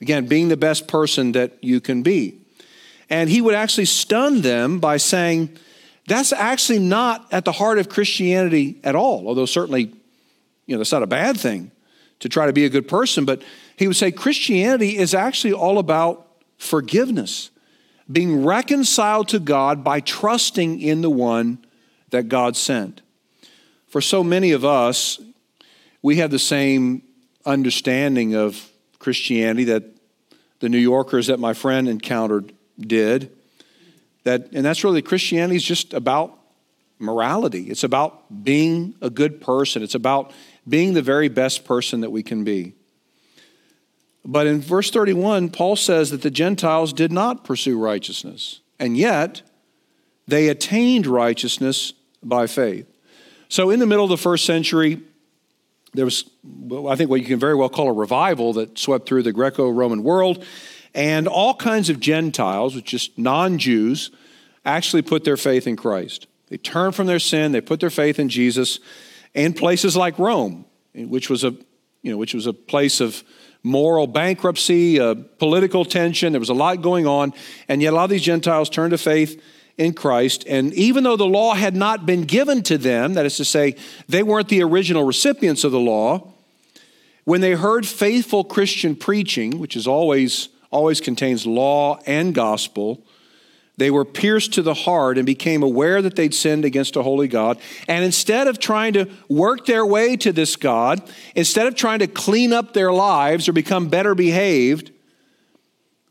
Again, 0.00 0.26
being 0.26 0.48
the 0.48 0.56
best 0.56 0.88
person 0.88 1.32
that 1.32 1.62
you 1.62 1.80
can 1.80 2.02
be. 2.02 2.38
And 3.10 3.28
he 3.28 3.40
would 3.40 3.54
actually 3.54 3.84
stun 3.84 4.40
them 4.40 4.80
by 4.80 4.96
saying, 4.96 5.56
That's 6.06 6.32
actually 6.32 6.78
not 6.78 7.26
at 7.30 7.44
the 7.44 7.52
heart 7.52 7.78
of 7.78 7.88
Christianity 7.90 8.80
at 8.82 8.96
all, 8.96 9.28
although 9.28 9.44
certainly, 9.44 9.92
you 10.72 10.76
know, 10.76 10.78
that's 10.78 10.92
not 10.92 11.02
a 11.02 11.06
bad 11.06 11.38
thing 11.38 11.70
to 12.20 12.30
try 12.30 12.46
to 12.46 12.52
be 12.54 12.64
a 12.64 12.70
good 12.70 12.88
person. 12.88 13.26
But 13.26 13.42
he 13.76 13.86
would 13.86 13.96
say 13.96 14.10
Christianity 14.10 14.96
is 14.96 15.14
actually 15.14 15.52
all 15.52 15.78
about 15.78 16.26
forgiveness, 16.56 17.50
being 18.10 18.42
reconciled 18.42 19.28
to 19.28 19.38
God 19.38 19.84
by 19.84 20.00
trusting 20.00 20.80
in 20.80 21.02
the 21.02 21.10
one 21.10 21.58
that 22.08 22.30
God 22.30 22.56
sent. 22.56 23.02
For 23.88 24.00
so 24.00 24.24
many 24.24 24.52
of 24.52 24.64
us, 24.64 25.20
we 26.00 26.16
have 26.16 26.30
the 26.30 26.38
same 26.38 27.02
understanding 27.44 28.34
of 28.34 28.70
Christianity 28.98 29.64
that 29.64 29.84
the 30.60 30.70
New 30.70 30.78
Yorkers 30.78 31.26
that 31.26 31.38
my 31.38 31.52
friend 31.52 31.86
encountered 31.86 32.54
did. 32.80 33.30
That, 34.24 34.48
and 34.52 34.64
that's 34.64 34.84
really 34.84 35.02
Christianity 35.02 35.56
is 35.56 35.64
just 35.64 35.92
about 35.92 36.38
morality. 36.98 37.64
It's 37.64 37.84
about 37.84 38.44
being 38.44 38.94
a 39.02 39.10
good 39.10 39.40
person. 39.40 39.82
It's 39.82 39.94
about 39.94 40.32
being 40.68 40.94
the 40.94 41.02
very 41.02 41.28
best 41.28 41.64
person 41.64 42.00
that 42.00 42.10
we 42.10 42.22
can 42.22 42.44
be. 42.44 42.74
But 44.24 44.46
in 44.46 44.60
verse 44.60 44.90
31, 44.90 45.50
Paul 45.50 45.76
says 45.76 46.10
that 46.10 46.22
the 46.22 46.30
Gentiles 46.30 46.92
did 46.92 47.10
not 47.10 47.44
pursue 47.44 47.78
righteousness, 47.78 48.60
and 48.78 48.96
yet 48.96 49.42
they 50.28 50.48
attained 50.48 51.06
righteousness 51.06 51.92
by 52.22 52.46
faith. 52.46 52.86
So, 53.48 53.70
in 53.70 53.80
the 53.80 53.86
middle 53.86 54.04
of 54.04 54.10
the 54.10 54.16
first 54.16 54.44
century, 54.44 55.00
there 55.92 56.04
was, 56.04 56.24
I 56.88 56.96
think, 56.96 57.10
what 57.10 57.20
you 57.20 57.26
can 57.26 57.38
very 57.38 57.54
well 57.54 57.68
call 57.68 57.88
a 57.88 57.92
revival 57.92 58.54
that 58.54 58.78
swept 58.78 59.06
through 59.06 59.24
the 59.24 59.32
Greco 59.32 59.68
Roman 59.68 60.02
world. 60.02 60.44
And 60.94 61.26
all 61.26 61.54
kinds 61.54 61.88
of 61.88 62.00
Gentiles, 62.00 62.74
which 62.74 62.94
is 62.94 63.10
non 63.16 63.58
Jews, 63.58 64.10
actually 64.64 65.02
put 65.02 65.24
their 65.24 65.36
faith 65.36 65.66
in 65.66 65.76
Christ. 65.76 66.26
They 66.48 66.58
turned 66.58 66.94
from 66.94 67.06
their 67.06 67.18
sin, 67.18 67.52
they 67.52 67.60
put 67.60 67.80
their 67.80 67.90
faith 67.90 68.18
in 68.18 68.28
Jesus. 68.28 68.78
In 69.34 69.54
places 69.54 69.96
like 69.96 70.18
Rome, 70.18 70.64
which 70.94 71.30
was 71.30 71.44
a, 71.44 71.50
you 72.02 72.10
know, 72.10 72.16
which 72.16 72.34
was 72.34 72.46
a 72.46 72.52
place 72.52 73.00
of 73.00 73.22
moral 73.62 74.06
bankruptcy, 74.06 75.00
uh, 75.00 75.14
political 75.38 75.84
tension, 75.84 76.32
there 76.32 76.40
was 76.40 76.48
a 76.48 76.54
lot 76.54 76.82
going 76.82 77.06
on, 77.06 77.32
and 77.68 77.80
yet 77.80 77.92
a 77.92 77.96
lot 77.96 78.04
of 78.04 78.10
these 78.10 78.22
Gentiles 78.22 78.68
turned 78.68 78.90
to 78.90 78.98
faith 78.98 79.42
in 79.78 79.94
Christ. 79.94 80.44
And 80.46 80.74
even 80.74 81.04
though 81.04 81.16
the 81.16 81.26
law 81.26 81.54
had 81.54 81.74
not 81.74 82.04
been 82.04 82.22
given 82.22 82.62
to 82.64 82.76
them, 82.76 83.14
that 83.14 83.24
is 83.24 83.36
to 83.36 83.44
say, 83.44 83.76
they 84.08 84.22
weren't 84.22 84.48
the 84.48 84.62
original 84.62 85.04
recipients 85.04 85.64
of 85.64 85.72
the 85.72 85.80
law, 85.80 86.34
when 87.24 87.40
they 87.40 87.52
heard 87.52 87.86
faithful 87.86 88.44
Christian 88.44 88.96
preaching, 88.96 89.58
which 89.58 89.76
is 89.76 89.86
always 89.86 90.48
always 90.72 91.02
contains 91.02 91.46
law 91.46 91.98
and 92.06 92.34
gospel, 92.34 93.04
they 93.82 93.90
were 93.90 94.04
pierced 94.04 94.52
to 94.52 94.62
the 94.62 94.74
heart 94.74 95.18
and 95.18 95.26
became 95.26 95.64
aware 95.64 96.00
that 96.00 96.14
they'd 96.14 96.32
sinned 96.32 96.64
against 96.64 96.94
a 96.94 97.02
holy 97.02 97.26
God. 97.26 97.58
And 97.88 98.04
instead 98.04 98.46
of 98.46 98.60
trying 98.60 98.92
to 98.92 99.10
work 99.28 99.66
their 99.66 99.84
way 99.84 100.16
to 100.18 100.32
this 100.32 100.54
God, 100.54 101.02
instead 101.34 101.66
of 101.66 101.74
trying 101.74 101.98
to 101.98 102.06
clean 102.06 102.52
up 102.52 102.74
their 102.74 102.92
lives 102.92 103.48
or 103.48 103.52
become 103.52 103.88
better 103.88 104.14
behaved, 104.14 104.92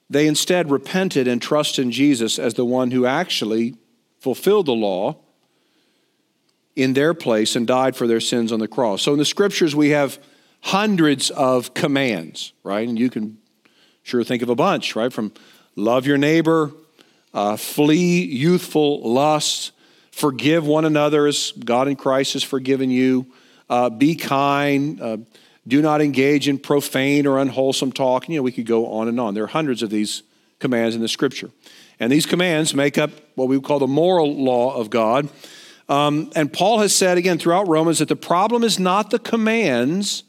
they 0.09 0.27
instead 0.27 0.69
repented 0.69 1.29
and 1.29 1.41
trusted 1.41 1.85
in 1.85 1.91
Jesus 1.91 2.37
as 2.37 2.55
the 2.55 2.65
one 2.65 2.91
who 2.91 3.05
actually 3.05 3.75
fulfilled 4.19 4.65
the 4.65 4.73
law 4.73 5.15
in 6.75 6.91
their 6.91 7.13
place 7.13 7.55
and 7.55 7.65
died 7.65 7.95
for 7.95 8.05
their 8.05 8.19
sins 8.19 8.51
on 8.51 8.59
the 8.59 8.67
cross. 8.67 9.01
So 9.01 9.13
in 9.13 9.17
the 9.17 9.23
scriptures, 9.23 9.73
we 9.73 9.91
have 9.91 10.19
hundreds 10.59 11.29
of 11.29 11.73
commands, 11.73 12.51
right? 12.63 12.85
And 12.85 12.99
you 12.99 13.09
can 13.09 13.37
sure 14.03 14.25
think 14.25 14.43
of 14.43 14.49
a 14.49 14.55
bunch, 14.55 14.93
right? 14.93 15.13
From 15.13 15.31
love 15.77 16.05
your 16.05 16.17
neighbor, 16.17 16.73
uh, 17.33 17.55
flee 17.55 18.23
youthful 18.23 19.01
lusts, 19.01 19.71
forgive 20.11 20.65
one 20.65 20.85
another 20.85 21.27
as 21.27 21.51
God 21.51 21.87
in 21.87 21.95
Christ 21.95 22.33
has 22.33 22.43
forgiven 22.43 22.89
you, 22.89 23.25
uh, 23.69 23.89
be 23.89 24.15
kind, 24.15 25.01
uh, 25.01 25.17
do 25.67 25.81
not 25.81 26.01
engage 26.01 26.47
in 26.47 26.57
profane 26.57 27.25
or 27.25 27.39
unwholesome 27.39 27.91
talk. 27.91 28.27
You 28.27 28.37
know, 28.37 28.41
we 28.41 28.51
could 28.51 28.65
go 28.65 28.87
on 28.87 29.07
and 29.07 29.19
on. 29.19 29.33
There 29.33 29.43
are 29.43 29.47
hundreds 29.47 29.83
of 29.83 29.89
these 29.89 30.23
commands 30.59 30.95
in 30.95 31.01
the 31.01 31.07
scripture. 31.07 31.51
And 31.99 32.11
these 32.11 32.25
commands 32.25 32.73
make 32.73 32.97
up 32.97 33.11
what 33.35 33.47
we 33.47 33.57
would 33.57 33.65
call 33.65 33.79
the 33.79 33.87
moral 33.87 34.35
law 34.35 34.75
of 34.75 34.89
God. 34.89 35.29
Um, 35.87 36.31
and 36.35 36.51
Paul 36.51 36.79
has 36.79 36.95
said 36.95 37.17
again 37.17 37.37
throughout 37.37 37.67
Romans 37.67 37.99
that 37.99 38.07
the 38.07 38.15
problem 38.15 38.63
is 38.63 38.79
not 38.79 39.11
the 39.11 39.19
commands 39.19 40.23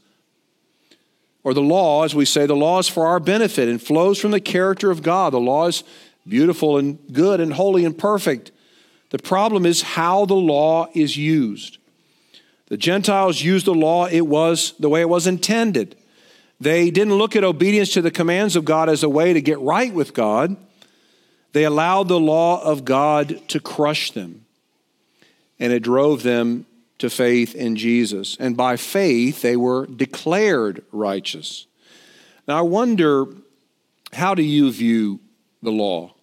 or 1.44 1.54
the 1.54 1.62
law, 1.62 2.04
as 2.04 2.14
we 2.14 2.24
say, 2.24 2.46
the 2.46 2.54
law 2.54 2.78
is 2.78 2.88
for 2.88 3.06
our 3.06 3.18
benefit 3.18 3.68
and 3.68 3.82
flows 3.82 4.18
from 4.18 4.30
the 4.30 4.40
character 4.40 4.90
of 4.90 5.02
God. 5.02 5.32
The 5.32 5.40
law 5.40 5.66
is 5.66 5.82
beautiful 6.26 6.78
and 6.78 6.98
good 7.12 7.40
and 7.40 7.52
holy 7.52 7.84
and 7.84 7.96
perfect. 7.96 8.52
The 9.10 9.18
problem 9.18 9.66
is 9.66 9.82
how 9.82 10.24
the 10.24 10.34
law 10.34 10.88
is 10.94 11.16
used. 11.16 11.78
The 12.66 12.76
Gentiles 12.76 13.42
used 13.42 13.66
the 13.66 13.74
law, 13.74 14.06
it 14.06 14.22
was 14.22 14.72
the 14.78 14.88
way 14.88 15.02
it 15.02 15.08
was 15.08 15.26
intended. 15.26 15.96
They 16.58 16.90
didn't 16.90 17.14
look 17.14 17.36
at 17.36 17.44
obedience 17.44 17.92
to 17.94 18.02
the 18.02 18.10
commands 18.10 18.56
of 18.56 18.64
God 18.64 18.88
as 18.88 19.02
a 19.02 19.08
way 19.08 19.32
to 19.32 19.42
get 19.42 19.58
right 19.60 19.92
with 19.92 20.14
God. 20.14 20.56
They 21.52 21.64
allowed 21.64 22.08
the 22.08 22.20
law 22.20 22.62
of 22.62 22.84
God 22.84 23.46
to 23.48 23.60
crush 23.60 24.12
them, 24.12 24.46
and 25.58 25.72
it 25.72 25.82
drove 25.82 26.22
them 26.22 26.64
to 26.98 27.10
faith 27.10 27.54
in 27.54 27.76
Jesus. 27.76 28.36
And 28.38 28.56
by 28.56 28.76
faith, 28.76 29.42
they 29.42 29.56
were 29.56 29.86
declared 29.86 30.84
righteous. 30.92 31.66
Now, 32.48 32.58
I 32.58 32.62
wonder 32.62 33.26
how 34.12 34.34
do 34.34 34.42
you 34.42 34.70
view 34.70 35.20
the 35.62 35.70
law? 35.70 36.14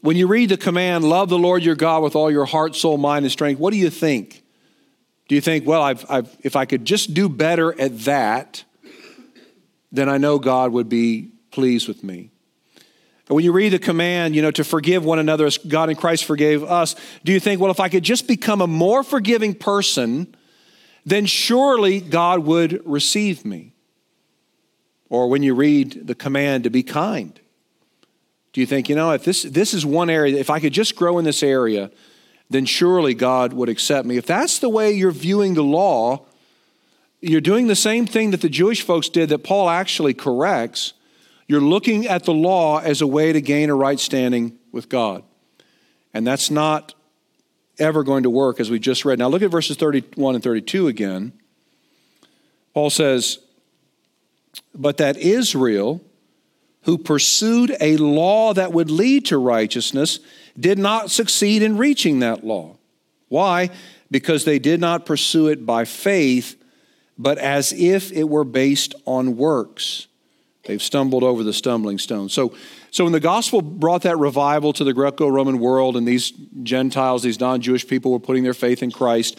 When 0.00 0.16
you 0.16 0.26
read 0.26 0.50
the 0.50 0.56
command, 0.56 1.04
love 1.04 1.28
the 1.28 1.38
Lord 1.38 1.64
your 1.64 1.74
God 1.74 2.02
with 2.02 2.14
all 2.14 2.30
your 2.30 2.44
heart, 2.44 2.76
soul, 2.76 2.96
mind, 2.96 3.24
and 3.24 3.32
strength, 3.32 3.58
what 3.58 3.72
do 3.72 3.78
you 3.78 3.90
think? 3.90 4.42
Do 5.28 5.34
you 5.34 5.40
think, 5.40 5.66
well, 5.66 5.82
I've, 5.82 6.08
I've, 6.08 6.36
if 6.42 6.54
I 6.54 6.64
could 6.64 6.84
just 6.84 7.14
do 7.14 7.28
better 7.28 7.78
at 7.80 7.98
that, 8.00 8.64
then 9.90 10.08
I 10.08 10.18
know 10.18 10.38
God 10.38 10.72
would 10.72 10.88
be 10.88 11.30
pleased 11.50 11.88
with 11.88 12.04
me? 12.04 12.30
And 13.28 13.34
when 13.34 13.44
you 13.44 13.50
read 13.50 13.72
the 13.72 13.78
command, 13.80 14.36
you 14.36 14.42
know, 14.42 14.52
to 14.52 14.62
forgive 14.62 15.04
one 15.04 15.18
another 15.18 15.46
as 15.46 15.58
God 15.58 15.90
in 15.90 15.96
Christ 15.96 16.24
forgave 16.24 16.62
us, 16.62 16.94
do 17.24 17.32
you 17.32 17.40
think, 17.40 17.60
well, 17.60 17.72
if 17.72 17.80
I 17.80 17.88
could 17.88 18.04
just 18.04 18.28
become 18.28 18.60
a 18.60 18.68
more 18.68 19.02
forgiving 19.02 19.54
person, 19.54 20.36
then 21.04 21.26
surely 21.26 22.00
God 22.00 22.40
would 22.40 22.80
receive 22.84 23.44
me? 23.44 23.72
Or 25.08 25.28
when 25.28 25.42
you 25.42 25.54
read 25.54 26.06
the 26.06 26.14
command 26.14 26.64
to 26.64 26.70
be 26.70 26.84
kind, 26.84 27.38
do 28.56 28.62
you 28.62 28.66
think, 28.66 28.88
you 28.88 28.94
know, 28.94 29.10
if 29.10 29.22
this, 29.22 29.42
this 29.42 29.74
is 29.74 29.84
one 29.84 30.08
area, 30.08 30.34
if 30.38 30.48
I 30.48 30.60
could 30.60 30.72
just 30.72 30.96
grow 30.96 31.18
in 31.18 31.26
this 31.26 31.42
area, 31.42 31.90
then 32.48 32.64
surely 32.64 33.12
God 33.12 33.52
would 33.52 33.68
accept 33.68 34.06
me? 34.06 34.16
If 34.16 34.24
that's 34.24 34.60
the 34.60 34.70
way 34.70 34.92
you're 34.92 35.10
viewing 35.10 35.52
the 35.52 35.62
law, 35.62 36.24
you're 37.20 37.42
doing 37.42 37.66
the 37.66 37.76
same 37.76 38.06
thing 38.06 38.30
that 38.30 38.40
the 38.40 38.48
Jewish 38.48 38.80
folks 38.80 39.10
did 39.10 39.28
that 39.28 39.44
Paul 39.44 39.68
actually 39.68 40.14
corrects 40.14 40.94
you're 41.46 41.60
looking 41.60 42.06
at 42.06 42.24
the 42.24 42.32
law 42.32 42.78
as 42.78 43.02
a 43.02 43.06
way 43.06 43.30
to 43.30 43.42
gain 43.42 43.68
a 43.68 43.74
right 43.74 44.00
standing 44.00 44.58
with 44.72 44.88
God. 44.88 45.22
And 46.14 46.26
that's 46.26 46.50
not 46.50 46.94
ever 47.78 48.02
going 48.04 48.22
to 48.22 48.30
work, 48.30 48.58
as 48.58 48.70
we 48.70 48.78
just 48.78 49.04
read. 49.04 49.18
Now, 49.18 49.28
look 49.28 49.42
at 49.42 49.50
verses 49.50 49.76
31 49.76 50.34
and 50.34 50.42
32 50.42 50.88
again. 50.88 51.34
Paul 52.72 52.88
says, 52.88 53.38
But 54.74 54.96
that 54.96 55.18
Israel, 55.18 56.00
who 56.86 56.96
pursued 56.96 57.76
a 57.80 57.96
law 57.96 58.54
that 58.54 58.72
would 58.72 58.90
lead 58.90 59.26
to 59.26 59.36
righteousness, 59.36 60.20
did 60.58 60.78
not 60.78 61.10
succeed 61.10 61.60
in 61.60 61.76
reaching 61.76 62.20
that 62.20 62.44
law. 62.44 62.76
Why? 63.28 63.70
Because 64.08 64.44
they 64.44 64.60
did 64.60 64.80
not 64.80 65.04
pursue 65.04 65.48
it 65.48 65.66
by 65.66 65.84
faith, 65.84 66.54
but 67.18 67.38
as 67.38 67.72
if 67.72 68.12
it 68.12 68.28
were 68.28 68.44
based 68.44 68.94
on 69.04 69.36
works. 69.36 70.06
They've 70.66 70.82
stumbled 70.82 71.24
over 71.24 71.42
the 71.42 71.52
stumbling 71.52 71.98
stone. 71.98 72.28
So, 72.28 72.54
so 72.92 73.02
when 73.02 73.12
the 73.12 73.20
gospel 73.20 73.62
brought 73.62 74.02
that 74.02 74.18
revival 74.18 74.72
to 74.74 74.84
the 74.84 74.94
Greco 74.94 75.26
Roman 75.26 75.58
world 75.58 75.96
and 75.96 76.06
these 76.06 76.30
Gentiles, 76.62 77.24
these 77.24 77.40
non 77.40 77.60
Jewish 77.60 77.86
people 77.86 78.12
were 78.12 78.20
putting 78.20 78.44
their 78.44 78.54
faith 78.54 78.84
in 78.84 78.92
Christ, 78.92 79.38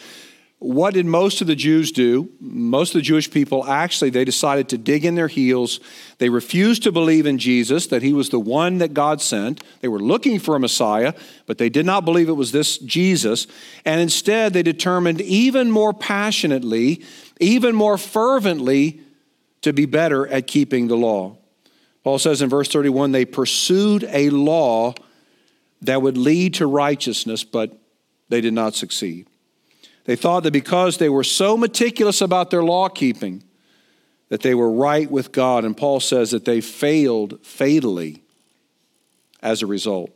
what 0.60 0.94
did 0.94 1.06
most 1.06 1.40
of 1.40 1.46
the 1.46 1.54
Jews 1.54 1.92
do? 1.92 2.30
Most 2.40 2.90
of 2.90 2.98
the 2.98 3.02
Jewish 3.02 3.30
people 3.30 3.64
actually 3.64 4.10
they 4.10 4.24
decided 4.24 4.68
to 4.70 4.78
dig 4.78 5.04
in 5.04 5.14
their 5.14 5.28
heels. 5.28 5.78
They 6.18 6.30
refused 6.30 6.82
to 6.82 6.90
believe 6.90 7.26
in 7.26 7.38
Jesus 7.38 7.86
that 7.88 8.02
he 8.02 8.12
was 8.12 8.30
the 8.30 8.40
one 8.40 8.78
that 8.78 8.92
God 8.92 9.20
sent. 9.20 9.62
They 9.80 9.88
were 9.88 10.00
looking 10.00 10.40
for 10.40 10.56
a 10.56 10.60
Messiah, 10.60 11.14
but 11.46 11.58
they 11.58 11.68
did 11.68 11.86
not 11.86 12.04
believe 12.04 12.28
it 12.28 12.32
was 12.32 12.50
this 12.50 12.76
Jesus, 12.78 13.46
and 13.84 14.00
instead 14.00 14.52
they 14.52 14.64
determined 14.64 15.20
even 15.20 15.70
more 15.70 15.94
passionately, 15.94 17.04
even 17.38 17.76
more 17.76 17.96
fervently 17.96 19.00
to 19.60 19.72
be 19.72 19.86
better 19.86 20.26
at 20.26 20.48
keeping 20.48 20.88
the 20.88 20.96
law. 20.96 21.36
Paul 22.02 22.18
says 22.18 22.42
in 22.42 22.48
verse 22.48 22.68
31 22.68 23.12
they 23.12 23.24
pursued 23.24 24.04
a 24.08 24.30
law 24.30 24.94
that 25.82 26.02
would 26.02 26.16
lead 26.16 26.54
to 26.54 26.66
righteousness, 26.66 27.44
but 27.44 27.78
they 28.28 28.40
did 28.40 28.54
not 28.54 28.74
succeed. 28.74 29.28
They 30.08 30.16
thought 30.16 30.44
that 30.44 30.52
because 30.52 30.96
they 30.96 31.10
were 31.10 31.22
so 31.22 31.54
meticulous 31.54 32.22
about 32.22 32.50
their 32.50 32.64
law 32.64 32.88
keeping, 32.88 33.42
that 34.30 34.40
they 34.40 34.54
were 34.54 34.72
right 34.72 35.10
with 35.10 35.32
God. 35.32 35.66
And 35.66 35.76
Paul 35.76 36.00
says 36.00 36.30
that 36.30 36.46
they 36.46 36.62
failed 36.62 37.44
fatally 37.44 38.22
as 39.42 39.60
a 39.60 39.66
result. 39.66 40.10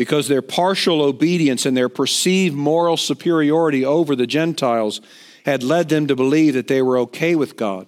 because 0.00 0.28
their 0.28 0.40
partial 0.40 1.02
obedience 1.02 1.66
and 1.66 1.76
their 1.76 1.90
perceived 1.90 2.56
moral 2.56 2.96
superiority 2.96 3.84
over 3.84 4.16
the 4.16 4.26
Gentiles 4.26 5.02
had 5.44 5.62
led 5.62 5.90
them 5.90 6.06
to 6.06 6.16
believe 6.16 6.54
that 6.54 6.68
they 6.68 6.80
were 6.80 6.96
okay 6.96 7.34
with 7.34 7.54
God 7.54 7.86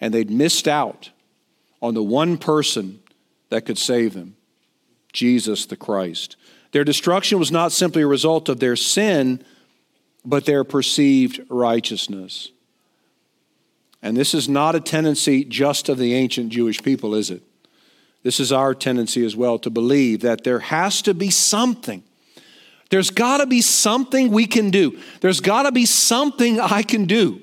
and 0.00 0.14
they'd 0.14 0.30
missed 0.30 0.66
out 0.66 1.10
on 1.82 1.92
the 1.92 2.02
one 2.02 2.38
person 2.38 2.98
that 3.50 3.66
could 3.66 3.76
save 3.76 4.14
them 4.14 4.36
Jesus 5.12 5.66
the 5.66 5.76
Christ. 5.76 6.36
Their 6.72 6.82
destruction 6.82 7.38
was 7.38 7.52
not 7.52 7.72
simply 7.72 8.00
a 8.00 8.06
result 8.06 8.48
of 8.48 8.58
their 8.58 8.74
sin, 8.74 9.44
but 10.24 10.46
their 10.46 10.64
perceived 10.64 11.40
righteousness. 11.48 12.50
And 14.02 14.16
this 14.16 14.34
is 14.34 14.48
not 14.48 14.74
a 14.74 14.80
tendency 14.80 15.44
just 15.44 15.88
of 15.88 15.98
the 15.98 16.14
ancient 16.14 16.50
Jewish 16.50 16.82
people, 16.82 17.14
is 17.14 17.30
it? 17.30 17.42
This 18.22 18.40
is 18.40 18.52
our 18.52 18.74
tendency 18.74 19.24
as 19.24 19.36
well 19.36 19.58
to 19.58 19.70
believe 19.70 20.20
that 20.20 20.44
there 20.44 20.60
has 20.60 21.02
to 21.02 21.14
be 21.14 21.30
something. 21.30 22.02
There's 22.90 23.10
got 23.10 23.38
to 23.38 23.46
be 23.46 23.60
something 23.60 24.30
we 24.30 24.46
can 24.46 24.70
do. 24.70 24.98
There's 25.20 25.40
got 25.40 25.64
to 25.64 25.72
be 25.72 25.86
something 25.86 26.60
I 26.60 26.82
can 26.82 27.06
do 27.06 27.40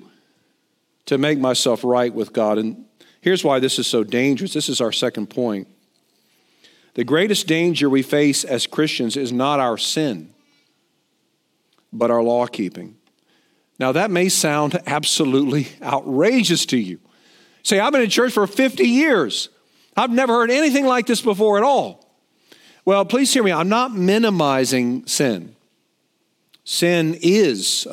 to 1.05 1.17
make 1.17 1.39
myself 1.39 1.83
right 1.83 2.13
with 2.13 2.33
God. 2.33 2.57
And 2.57 2.85
here's 3.21 3.43
why 3.43 3.59
this 3.59 3.77
is 3.77 3.87
so 3.87 4.03
dangerous. 4.03 4.53
This 4.53 4.69
is 4.69 4.81
our 4.81 4.91
second 4.91 5.29
point. 5.29 5.67
The 6.93 7.03
greatest 7.03 7.47
danger 7.47 7.89
we 7.89 8.01
face 8.01 8.43
as 8.43 8.67
Christians 8.67 9.15
is 9.17 9.31
not 9.31 9.59
our 9.59 9.77
sin, 9.77 10.30
but 11.91 12.11
our 12.11 12.23
law 12.23 12.45
keeping. 12.47 12.97
Now, 13.79 13.91
that 13.93 14.11
may 14.11 14.29
sound 14.29 14.79
absolutely 14.85 15.67
outrageous 15.81 16.65
to 16.67 16.77
you. 16.77 16.99
Say, 17.63 17.79
I've 17.79 17.91
been 17.91 18.01
in 18.01 18.09
church 18.09 18.33
for 18.33 18.45
50 18.47 18.83
years. 18.83 19.49
I've 19.95 20.11
never 20.11 20.33
heard 20.33 20.51
anything 20.51 20.85
like 20.85 21.07
this 21.07 21.21
before 21.21 21.57
at 21.57 21.63
all. 21.63 22.07
Well, 22.85 23.05
please 23.05 23.33
hear 23.33 23.43
me. 23.43 23.51
I'm 23.51 23.69
not 23.69 23.93
minimizing 23.93 25.05
sin. 25.05 25.55
Sin 26.63 27.17
is 27.21 27.87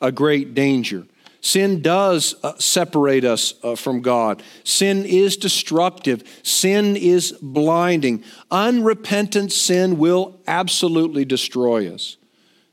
a 0.00 0.12
great 0.12 0.54
danger. 0.54 1.06
Sin 1.40 1.82
does 1.82 2.36
uh, 2.44 2.56
separate 2.58 3.24
us 3.24 3.54
uh, 3.64 3.74
from 3.74 4.00
God. 4.00 4.42
Sin 4.62 5.04
is 5.04 5.36
destructive. 5.36 6.22
Sin 6.44 6.96
is 6.96 7.32
blinding. 7.42 8.22
Unrepentant 8.50 9.50
sin 9.50 9.98
will 9.98 10.38
absolutely 10.46 11.24
destroy 11.24 11.92
us. 11.92 12.16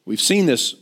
We've 0.09 0.19
seen 0.19 0.47
this 0.47 0.73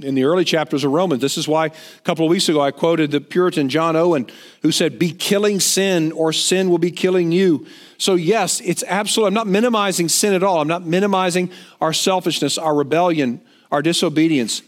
in 0.00 0.14
the 0.14 0.22
early 0.22 0.44
chapters 0.44 0.84
of 0.84 0.92
Romans. 0.92 1.20
This 1.20 1.36
is 1.36 1.48
why 1.48 1.66
a 1.66 2.00
couple 2.04 2.24
of 2.24 2.30
weeks 2.30 2.48
ago 2.48 2.60
I 2.60 2.70
quoted 2.70 3.10
the 3.10 3.20
Puritan 3.20 3.68
John 3.68 3.96
Owen, 3.96 4.28
who 4.62 4.70
said, 4.70 4.96
Be 4.96 5.10
killing 5.10 5.58
sin, 5.58 6.12
or 6.12 6.32
sin 6.32 6.70
will 6.70 6.78
be 6.78 6.92
killing 6.92 7.32
you. 7.32 7.66
So, 7.98 8.14
yes, 8.14 8.60
it's 8.60 8.84
absolute. 8.84 9.26
I'm 9.26 9.34
not 9.34 9.48
minimizing 9.48 10.08
sin 10.08 10.34
at 10.34 10.44
all. 10.44 10.60
I'm 10.60 10.68
not 10.68 10.86
minimizing 10.86 11.50
our 11.80 11.92
selfishness, 11.92 12.58
our 12.58 12.76
rebellion, 12.76 13.40
our 13.72 13.82
disobedience 13.82 14.62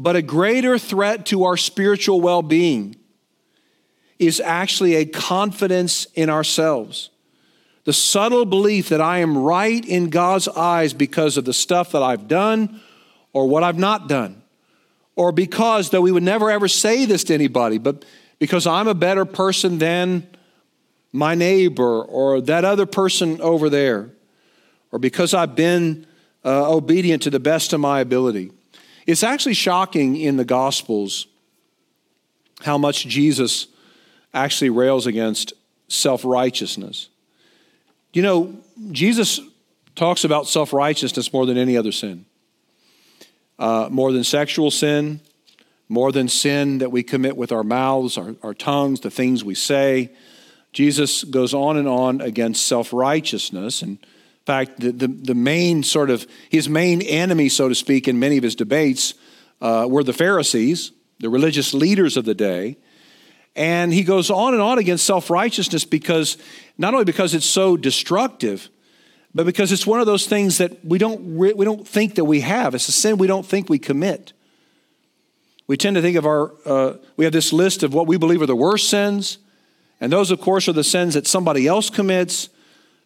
but 0.00 0.16
a 0.16 0.22
greater 0.22 0.78
threat 0.78 1.26
to 1.26 1.44
our 1.44 1.58
spiritual 1.58 2.22
well 2.22 2.40
being 2.40 2.96
is 4.18 4.40
actually 4.40 4.94
a 4.94 5.04
confidence 5.04 6.06
in 6.14 6.30
ourselves. 6.30 7.10
The 7.84 7.92
subtle 7.92 8.46
belief 8.46 8.88
that 8.88 9.02
I 9.02 9.18
am 9.18 9.36
right 9.36 9.84
in 9.84 10.08
God's 10.08 10.48
eyes 10.48 10.94
because 10.94 11.36
of 11.36 11.44
the 11.44 11.52
stuff 11.52 11.92
that 11.92 12.02
I've 12.02 12.28
done 12.28 12.80
or 13.32 13.46
what 13.46 13.62
I've 13.62 13.78
not 13.78 14.08
done. 14.08 14.42
Or 15.16 15.32
because, 15.32 15.90
though 15.90 16.00
we 16.00 16.12
would 16.12 16.22
never 16.22 16.50
ever 16.50 16.68
say 16.68 17.04
this 17.04 17.24
to 17.24 17.34
anybody, 17.34 17.78
but 17.78 18.04
because 18.38 18.66
I'm 18.66 18.88
a 18.88 18.94
better 18.94 19.24
person 19.24 19.78
than 19.78 20.26
my 21.12 21.34
neighbor 21.34 22.02
or 22.02 22.40
that 22.42 22.64
other 22.64 22.86
person 22.86 23.40
over 23.40 23.68
there, 23.68 24.10
or 24.92 24.98
because 24.98 25.34
I've 25.34 25.54
been 25.54 26.06
uh, 26.44 26.72
obedient 26.72 27.22
to 27.24 27.30
the 27.30 27.40
best 27.40 27.72
of 27.72 27.80
my 27.80 28.00
ability. 28.00 28.50
It's 29.06 29.22
actually 29.22 29.54
shocking 29.54 30.16
in 30.16 30.36
the 30.36 30.44
Gospels 30.44 31.26
how 32.62 32.78
much 32.78 33.06
Jesus 33.06 33.66
actually 34.32 34.70
rails 34.70 35.06
against 35.06 35.52
self 35.88 36.24
righteousness. 36.24 37.08
You 38.12 38.22
know, 38.22 38.54
Jesus 38.90 39.40
talks 39.96 40.24
about 40.24 40.46
self 40.46 40.72
righteousness 40.72 41.32
more 41.32 41.46
than 41.46 41.58
any 41.58 41.76
other 41.76 41.92
sin, 41.92 42.24
uh, 43.60 43.88
more 43.90 44.10
than 44.10 44.24
sexual 44.24 44.70
sin, 44.70 45.20
more 45.88 46.10
than 46.10 46.28
sin 46.28 46.78
that 46.78 46.90
we 46.90 47.02
commit 47.02 47.36
with 47.36 47.52
our 47.52 47.62
mouths, 47.62 48.16
our, 48.16 48.34
our 48.42 48.54
tongues, 48.54 49.00
the 49.00 49.10
things 49.10 49.44
we 49.44 49.54
say. 49.54 50.10
Jesus 50.72 51.24
goes 51.24 51.52
on 51.52 51.76
and 51.76 51.86
on 51.86 52.20
against 52.22 52.64
self 52.64 52.92
righteousness. 52.92 53.82
And 53.82 53.98
in 53.98 54.46
fact, 54.46 54.80
the, 54.80 54.92
the, 54.92 55.08
the, 55.08 55.34
main 55.34 55.82
sort 55.82 56.08
of, 56.08 56.26
his 56.48 56.68
main 56.68 57.02
enemy, 57.02 57.50
so 57.50 57.68
to 57.68 57.74
speak, 57.74 58.08
in 58.08 58.18
many 58.18 58.38
of 58.38 58.42
his 58.42 58.54
debates 58.54 59.14
uh, 59.60 59.86
were 59.88 60.02
the 60.02 60.14
Pharisees, 60.14 60.92
the 61.18 61.28
religious 61.28 61.74
leaders 61.74 62.16
of 62.16 62.24
the 62.24 62.34
day. 62.34 62.78
And 63.54 63.92
he 63.92 64.04
goes 64.04 64.30
on 64.30 64.54
and 64.54 64.62
on 64.62 64.78
against 64.78 65.04
self 65.04 65.28
righteousness 65.28 65.84
because, 65.84 66.38
not 66.78 66.94
only 66.94 67.04
because 67.04 67.34
it's 67.34 67.44
so 67.44 67.76
destructive, 67.76 68.70
but 69.34 69.46
because 69.46 69.70
it's 69.70 69.86
one 69.86 70.00
of 70.00 70.06
those 70.06 70.26
things 70.26 70.58
that 70.58 70.84
we 70.84 70.98
don't, 70.98 71.38
re- 71.38 71.52
we 71.52 71.64
don't 71.64 71.86
think 71.86 72.16
that 72.16 72.24
we 72.24 72.40
have. 72.40 72.74
It's 72.74 72.88
a 72.88 72.92
sin 72.92 73.16
we 73.16 73.26
don't 73.26 73.46
think 73.46 73.68
we 73.68 73.78
commit. 73.78 74.32
We 75.66 75.76
tend 75.76 75.94
to 75.96 76.02
think 76.02 76.16
of 76.16 76.26
our, 76.26 76.52
uh, 76.66 76.94
we 77.16 77.24
have 77.24 77.32
this 77.32 77.52
list 77.52 77.84
of 77.84 77.94
what 77.94 78.08
we 78.08 78.16
believe 78.16 78.42
are 78.42 78.46
the 78.46 78.56
worst 78.56 78.90
sins, 78.90 79.38
and 80.00 80.12
those, 80.12 80.30
of 80.30 80.40
course, 80.40 80.66
are 80.66 80.72
the 80.72 80.82
sins 80.82 81.14
that 81.14 81.26
somebody 81.26 81.66
else 81.68 81.90
commits. 81.90 82.48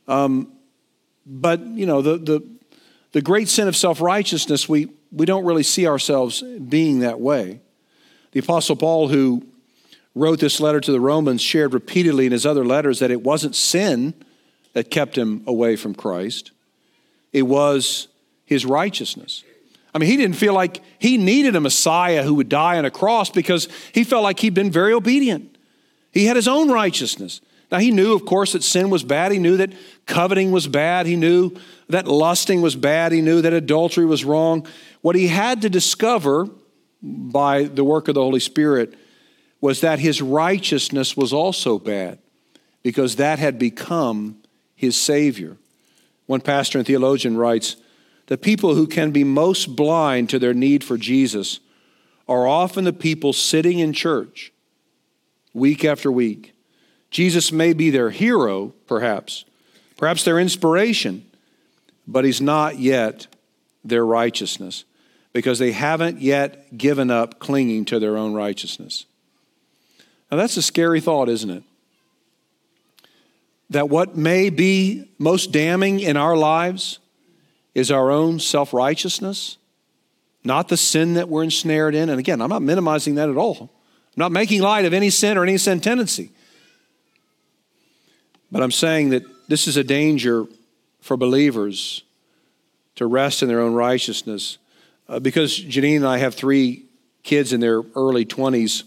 Um, 0.08 0.50
but, 1.26 1.60
you 1.60 1.84
know, 1.84 2.00
the, 2.00 2.16
the, 2.16 2.48
the 3.12 3.20
great 3.20 3.48
sin 3.48 3.68
of 3.68 3.76
self 3.76 4.00
righteousness, 4.00 4.68
we, 4.68 4.88
we 5.12 5.26
don't 5.26 5.44
really 5.44 5.62
see 5.62 5.87
ourselves 5.87 6.42
being 6.42 7.00
that 7.00 7.20
way. 7.20 7.60
The 8.32 8.40
Apostle 8.40 8.76
Paul, 8.76 9.08
who 9.08 9.46
wrote 10.14 10.40
this 10.40 10.58
letter 10.58 10.80
to 10.80 10.92
the 10.92 11.00
Romans, 11.00 11.42
shared 11.42 11.74
repeatedly 11.74 12.26
in 12.26 12.32
his 12.32 12.46
other 12.46 12.64
letters 12.64 12.98
that 13.00 13.10
it 13.10 13.22
wasn't 13.22 13.54
sin 13.54 14.14
that 14.74 14.90
kept 14.90 15.16
him 15.16 15.42
away 15.46 15.76
from 15.76 15.94
Christ, 15.94 16.50
it 17.32 17.42
was 17.42 18.08
his 18.44 18.66
righteousness. 18.66 19.42
I 19.94 19.98
mean, 19.98 20.10
he 20.10 20.16
didn't 20.16 20.37
feel 20.37 20.52
like 20.52 20.82
he 20.98 21.16
needed 21.16 21.56
a 21.56 21.60
Messiah 21.60 22.22
who 22.24 22.34
would 22.34 22.48
die 22.48 22.78
on 22.78 22.84
a 22.84 22.90
cross 22.90 23.30
because 23.30 23.68
he 23.92 24.04
felt 24.04 24.24
like 24.24 24.40
he'd 24.40 24.54
been 24.54 24.70
very 24.70 24.92
obedient. 24.92 25.56
He 26.12 26.26
had 26.26 26.37
his 26.37 26.48
own 26.48 26.70
righteousness. 26.70 27.40
Now, 27.70 27.78
he 27.78 27.90
knew, 27.90 28.14
of 28.14 28.24
course, 28.24 28.52
that 28.52 28.62
sin 28.62 28.90
was 28.90 29.02
bad. 29.02 29.32
He 29.32 29.38
knew 29.38 29.56
that 29.56 29.72
coveting 30.06 30.52
was 30.52 30.68
bad. 30.68 31.06
He 31.06 31.16
knew 31.16 31.52
that 31.88 32.06
lusting 32.06 32.60
was 32.60 32.76
bad. 32.76 33.12
He 33.12 33.20
knew 33.20 33.40
that 33.42 33.52
adultery 33.52 34.04
was 34.04 34.24
wrong. 34.24 34.66
What 35.00 35.16
he 35.16 35.28
had 35.28 35.62
to 35.62 35.70
discover 35.70 36.48
by 37.02 37.64
the 37.64 37.84
work 37.84 38.08
of 38.08 38.14
the 38.14 38.22
Holy 38.22 38.40
Spirit 38.40 38.94
was 39.60 39.80
that 39.80 39.98
his 39.98 40.20
righteousness 40.20 41.16
was 41.16 41.32
also 41.32 41.78
bad 41.78 42.18
because 42.82 43.16
that 43.16 43.38
had 43.38 43.58
become 43.58 44.37
his 44.74 44.96
Savior. 44.96 45.56
One 46.26 46.40
pastor 46.40 46.78
and 46.78 46.87
theologian 46.87 47.37
writes 47.37 47.76
The 48.26 48.38
people 48.38 48.74
who 48.74 48.87
can 48.87 49.10
be 49.10 49.24
most 49.24 49.76
blind 49.76 50.30
to 50.30 50.38
their 50.38 50.54
need 50.54 50.82
for 50.82 50.96
Jesus 50.96 51.60
are 52.26 52.46
often 52.46 52.84
the 52.84 52.92
people 52.92 53.32
sitting 53.32 53.78
in 53.78 53.92
church 53.92 54.52
week 55.52 55.84
after 55.84 56.10
week 56.10 56.54
Jesus 57.14 57.52
may 57.52 57.74
be 57.74 57.90
their 57.90 58.10
hero, 58.10 58.74
perhaps, 58.88 59.44
perhaps 59.96 60.24
their 60.24 60.40
inspiration, 60.40 61.24
but 62.08 62.24
he's 62.24 62.40
not 62.40 62.80
yet 62.80 63.28
their 63.84 64.04
righteousness 64.04 64.84
because 65.32 65.60
they 65.60 65.70
haven't 65.70 66.20
yet 66.20 66.76
given 66.76 67.12
up 67.12 67.38
clinging 67.38 67.84
to 67.84 68.00
their 68.00 68.16
own 68.16 68.34
righteousness. 68.34 69.06
Now, 70.28 70.38
that's 70.38 70.56
a 70.56 70.62
scary 70.62 71.00
thought, 71.00 71.28
isn't 71.28 71.50
it? 71.50 71.62
That 73.70 73.88
what 73.88 74.16
may 74.16 74.50
be 74.50 75.11
most 75.18 75.53
damning 75.53 76.00
in 76.00 76.16
our 76.16 76.37
lives 76.37 76.98
is 77.74 77.90
our 77.90 78.11
own 78.11 78.38
self 78.38 78.72
righteousness, 78.72 79.57
not 80.44 80.68
the 80.68 80.77
sin 80.77 81.14
that 81.14 81.29
we're 81.29 81.42
ensnared 81.42 81.94
in. 81.94 82.09
And 82.09 82.18
again, 82.18 82.40
I'm 82.40 82.50
not 82.50 82.62
minimizing 82.62 83.16
that 83.16 83.29
at 83.29 83.37
all. 83.37 83.57
I'm 83.61 84.20
not 84.20 84.33
making 84.33 84.61
light 84.61 84.85
of 84.85 84.92
any 84.92 85.11
sin 85.11 85.37
or 85.37 85.42
any 85.42 85.59
sin 85.59 85.81
tendency. 85.81 86.31
But 88.53 88.62
I'm 88.62 88.70
saying 88.70 89.11
that 89.11 89.24
this 89.48 89.66
is 89.66 89.77
a 89.77 89.83
danger 89.83 90.46
for 91.00 91.16
believers 91.16 92.05
to 92.94 93.07
rest 93.07 93.42
in 93.42 93.48
their 93.48 93.61
own 93.61 93.74
righteousness. 93.74 94.59
Uh, 95.09 95.18
because 95.18 95.59
Janine 95.61 95.96
and 95.96 96.07
I 96.07 96.18
have 96.18 96.35
three 96.35 96.87
kids 97.24 97.53
in 97.53 97.61
their 97.61 97.83
early 97.96 98.24
20s, 98.24 98.85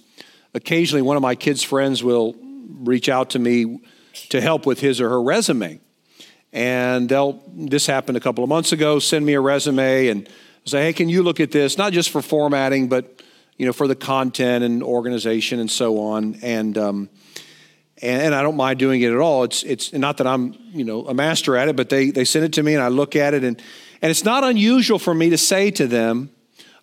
occasionally 0.53 1.01
one 1.01 1.17
of 1.17 1.21
my 1.21 1.35
kids' 1.35 1.63
friends 1.63 2.03
will 2.03 2.35
reach 2.79 3.09
out 3.09 3.31
to 3.31 3.39
me 3.39 3.79
to 4.29 4.41
help 4.41 4.65
with 4.65 4.79
his 4.79 5.01
or 5.01 5.09
her 5.09 5.21
resume. 5.21 5.79
And 6.53 7.09
they'll, 7.09 7.43
this 7.53 7.85
happened 7.85 8.17
a 8.17 8.21
couple 8.21 8.43
of 8.43 8.49
months 8.49 8.71
ago, 8.71 8.99
send 8.99 9.25
me 9.25 9.33
a 9.33 9.41
resume 9.41 10.07
and 10.07 10.29
say, 10.65 10.83
hey, 10.83 10.93
can 10.93 11.09
you 11.09 11.23
look 11.23 11.39
at 11.39 11.51
this? 11.51 11.77
Not 11.77 11.93
just 11.93 12.09
for 12.09 12.21
formatting, 12.21 12.89
but 12.89 13.21
you 13.57 13.65
know, 13.65 13.73
for 13.73 13.87
the 13.87 13.95
content 13.95 14.63
and 14.63 14.83
organization 14.83 15.59
and 15.59 15.69
so 15.69 15.99
on. 15.99 16.35
And 16.41 16.77
um, 16.77 17.09
and, 17.99 18.21
and, 18.21 18.35
I 18.35 18.43
don't 18.43 18.55
mind 18.55 18.77
doing 18.77 19.01
it 19.01 19.11
at 19.11 19.17
all. 19.17 19.43
It's 19.43 19.63
it's 19.63 19.91
not 19.91 20.17
that 20.17 20.27
I'm 20.27 20.55
you 20.67 20.83
know 20.83 21.07
a 21.07 21.13
master 21.13 21.57
at 21.57 21.67
it, 21.67 21.75
but 21.75 21.89
they 21.89 22.11
they 22.11 22.25
send 22.25 22.45
it 22.45 22.53
to 22.53 22.63
me 22.63 22.75
and 22.75 22.83
I 22.83 22.89
look 22.89 23.15
at 23.15 23.33
it 23.33 23.43
and 23.43 23.59
And 24.01 24.11
it's 24.11 24.23
not 24.23 24.43
unusual 24.43 24.99
for 24.99 25.13
me 25.13 25.31
to 25.31 25.37
say 25.37 25.71
to 25.71 25.87
them, 25.87 26.29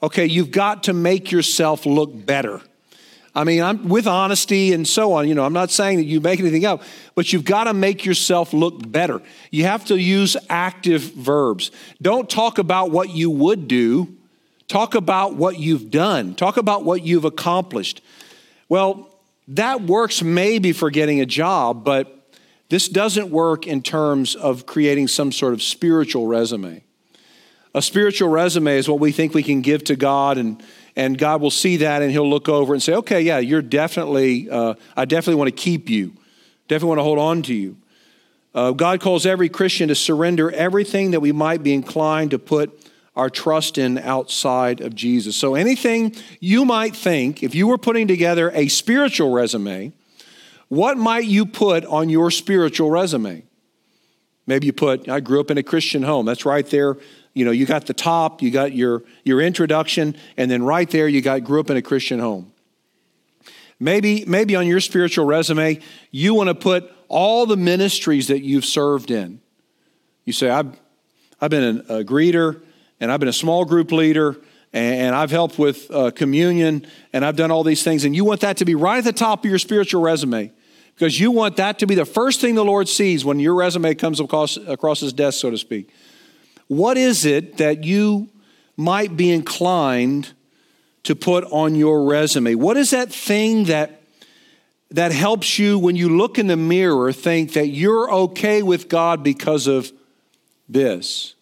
okay, 0.03 0.27
you've 0.27 0.51
got 0.51 0.85
to 0.85 0.93
make 0.93 1.31
yourself 1.31 1.87
look 1.87 2.27
better. 2.27 2.61
I 3.35 3.43
mean, 3.43 3.63
I'm 3.63 3.89
with 3.89 4.07
honesty 4.07 4.73
and 4.73 4.87
so 4.87 5.13
on. 5.15 5.29
You 5.29 5.35
know, 5.35 5.45
I'm 5.45 5.53
not 5.53 5.71
saying 5.71 5.99
that 5.99 6.05
you 6.05 6.21
make 6.21 6.39
anything 6.39 6.65
up, 6.65 6.83
but 7.17 7.33
you've 7.33 7.45
got 7.45 7.65
to 7.65 7.75
make 7.75 8.05
yourself 8.05 8.53
look 8.53 8.91
better. 8.91 9.21
You 9.51 9.65
have 9.65 9.85
to 9.87 9.99
use 9.99 10.37
active 10.49 11.03
verbs. 11.03 11.73
Don't 12.01 12.31
talk 12.31 12.59
about 12.59 12.93
what 12.93 13.11
you 13.11 13.31
would 13.31 13.67
do. 13.67 14.17
Talk 14.69 14.95
about 14.95 15.35
what 15.35 15.59
you've 15.59 15.91
done. 15.91 16.35
Talk 16.37 16.57
about 16.57 16.85
what 16.85 17.03
you've 17.03 17.25
accomplished. 17.25 18.03
Well, 18.69 19.11
that 19.49 19.83
works 19.83 20.23
maybe 20.23 20.73
for 20.73 20.91
getting 20.91 21.21
a 21.21 21.27
job, 21.27 21.85
but 21.85 22.17
this 22.69 22.89
doesn't 22.89 23.31
work 23.31 23.67
in 23.67 23.83
terms 23.83 24.37
of 24.37 24.65
creating 24.65 25.09
some 25.09 25.33
sort 25.33 25.53
of 25.53 25.63
spiritual 25.63 26.27
resume. 26.27 26.83
A 27.75 27.83
spiritual 27.83 28.29
resume 28.29 28.79
is 28.79 28.89
what 28.89 29.01
we 29.01 29.11
think 29.13 29.35
we 29.35 29.43
can 29.43 29.61
give 29.61 29.85
to 29.85 29.97
God, 29.97 30.39
and, 30.39 30.63
and 30.97 31.19
God 31.19 31.41
will 31.41 31.51
see 31.51 31.79
that 31.79 32.03
and 32.03 32.11
He'll 32.11 32.29
look 32.29 32.49
over 32.49 32.73
and 32.73 32.83
say, 32.83 32.95
okay, 32.95 33.21
yeah, 33.21 33.39
you're 33.39 33.63
definitely, 33.63 34.49
uh, 34.49 34.75
I 34.97 35.05
definitely 35.05 35.37
want 35.37 35.49
to 35.49 35.63
keep 35.63 35.91
you, 35.91 36.13
definitely 36.69 36.89
want 36.89 36.99
to 37.01 37.05
hold 37.05 37.19
on 37.19 37.43
to 37.43 37.55
you. 37.55 37.77
Uh, 38.55 38.71
God 38.71 39.01
calls 39.01 39.27
every 39.27 39.49
Christian 39.49 39.89
to 39.89 39.97
surrender 39.97 40.51
everything 40.53 41.11
that 41.11 41.21
we 41.21 41.33
might 41.33 41.63
be 41.63 41.75
inclined 41.75 42.31
to 42.31 42.39
put 42.39 42.81
our 43.17 43.29
trust 43.29 43.79
in 43.79 43.99
outside 43.99 44.81
of 44.81 44.95
Jesus. 44.95 45.37
So, 45.37 45.55
anything 45.55 46.15
you 46.41 46.65
might 46.65 46.95
think, 46.95 47.43
if 47.43 47.55
you 47.55 47.67
were 47.67 47.79
putting 47.79 48.07
together 48.07 48.51
a 48.55 48.69
spiritual 48.69 49.33
resume, 49.33 49.93
what 50.69 50.97
might 50.97 51.25
you 51.25 51.47
put 51.47 51.85
on 51.85 52.09
your 52.09 52.31
spiritual 52.31 52.91
resume? 52.91 53.43
Maybe 54.47 54.67
you 54.67 54.73
put, 54.73 55.09
I 55.09 55.21
grew 55.21 55.41
up 55.41 55.51
in 55.51 55.59
a 55.59 55.63
Christian 55.63 56.03
home. 56.03 56.27
That's 56.27 56.45
right 56.45 56.67
there 56.67 56.97
you 57.35 57.45
know, 57.45 57.51
you 57.51 57.67
got 57.67 57.87
the 57.87 57.95
top, 57.95 58.41
you 58.41 58.51
got 58.51 58.73
your, 58.73 59.03
your 59.25 59.41
introduction, 59.41 60.17
and 60.37 60.51
then 60.51 60.63
right 60.63 60.89
there 60.89 61.09
you 61.09 61.21
got 61.21 61.45
grew 61.45 61.61
up 61.61 61.69
in 61.69 61.77
a 61.77 61.83
Christian 61.83 62.21
home. 62.21 62.53
Maybe, 63.81 64.25
maybe 64.25 64.55
on 64.55 64.67
your 64.67 64.81
spiritual 64.81 65.27
resume, 65.27 65.81
you 66.13 66.33
want 66.33 66.49
to 66.49 66.55
put 66.55 66.91
all 67.09 67.45
the 67.45 67.57
ministries 67.57 68.29
that 68.29 68.43
you've 68.43 68.65
served 68.65 69.11
in. 69.11 69.41
You 70.25 70.33
say, 70.33 70.49
I've, 70.49 70.79
I've 71.41 71.51
been 71.51 71.85
a 71.89 72.05
greeter, 72.05 72.63
and 73.01 73.11
I've 73.11 73.21
been 73.21 73.29
a 73.29 73.33
small 73.33 73.65
group 73.65 73.91
leader, 73.91 74.37
and 74.73 75.15
I've 75.15 75.31
helped 75.31 75.59
with 75.59 75.91
uh, 75.91 76.13
communion, 76.13 76.87
and 77.13 77.25
I've 77.25 77.37
done 77.37 77.51
all 77.51 77.65
these 77.65 77.83
things. 77.83 78.05
And 78.05 78.15
you 78.15 78.25
want 78.25 78.41
that 78.41 78.57
to 78.59 78.65
be 78.65 78.77
right 78.77 78.99
at 78.99 79.05
the 79.05 79.13
top 79.13 79.45
of 79.45 79.51
your 79.51 79.59
spiritual 79.59 80.03
resume 80.03 80.53
because 80.95 81.19
you 81.19 81.33
want 81.33 81.57
that 81.57 81.81
to 81.81 81.87
be 81.87 81.97
the 81.97 82.05
first 82.05 82.41
thing 82.41 82.55
the 82.55 82.65
Lord 82.65 82.89
sees 82.89 83.25
when 83.25 83.41
your 83.41 83.55
resume 83.55 83.95
comes 83.95 84.21
across, 84.21 84.57
across 84.57 85.01
his 85.01 85.13
desk, 85.13 85.41
so 85.41 85.51
to 85.51 85.59
speak. 85.59 85.93
What 86.69 86.97
is 86.97 87.25
it 87.25 87.59
that 87.59 87.85
you 87.85 88.29
might 88.77 89.17
be 89.17 89.31
inclined 89.31 90.33
to 91.05 91.15
put 91.15 91.45
on 91.45 91.75
your 91.75 92.05
resume? 92.05 92.55
What 92.55 92.77
is 92.77 92.91
that 92.91 93.13
thing 93.13 93.65
that 93.65 94.01
that 94.91 95.13
helps 95.13 95.59
you 95.59 95.79
when 95.79 95.97
you 95.97 96.17
look 96.17 96.39
in 96.39 96.47
the 96.47 96.57
mirror 96.57 97.13
think 97.13 97.55
that 97.55 97.67
you're 97.67 98.11
okay 98.13 98.63
with 98.63 98.89
God 98.89 99.23
because 99.23 99.67
of 99.67 99.93
this? 100.69 101.35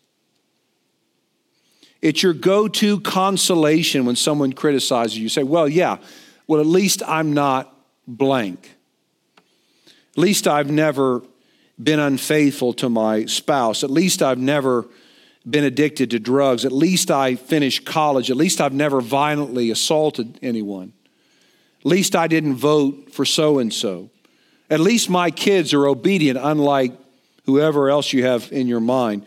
It's 2.01 2.23
your 2.23 2.33
go 2.33 2.67
to 2.67 3.01
consolation 3.01 4.05
when 4.05 4.17
someone 4.17 4.53
criticizes 4.53 5.17
you. 5.17 5.25
You 5.25 5.29
say, 5.29 5.45
Well, 5.45 5.69
yeah, 5.69 5.99
well, 6.47 6.61
at 6.61 6.67
least 6.67 7.03
I'm 7.07 7.33
not 7.33 7.75
blank. 8.07 8.75
At 9.37 10.19
least 10.19 10.49
I've 10.49 10.71
never 10.71 11.23
been 11.83 12.01
unfaithful 12.01 12.73
to 12.75 12.89
my 12.89 13.25
spouse. 13.27 13.85
At 13.85 13.91
least 13.91 14.23
I've 14.23 14.39
never 14.39 14.87
been 15.49 15.65
addicted 15.65 16.11
to 16.11 16.19
drugs. 16.19 16.65
At 16.65 16.73
least 16.73 17.11
I 17.11 17.35
finished 17.35 17.85
college. 17.85 18.31
At 18.31 18.37
least 18.37 18.61
I've 18.61 18.73
never 18.73 19.01
violently 19.01 19.71
assaulted 19.71 20.39
anyone. 20.43 20.93
At 21.81 21.87
least 21.87 22.15
I 22.15 22.29
didn't 22.29 22.55
vote 22.55 23.13
for 23.13 23.25
so 23.25 23.59
and 23.59 23.73
so. 23.73 24.11
At 24.71 24.81
least 24.81 25.11
my 25.11 25.31
kids 25.31 25.75
are 25.75 25.87
obedient, 25.87 26.39
unlike 26.41 26.93
whoever 27.45 27.91
else 27.91 28.13
you 28.13 28.25
have 28.25 28.51
in 28.53 28.69
your 28.69 28.81
mind. 28.81 29.27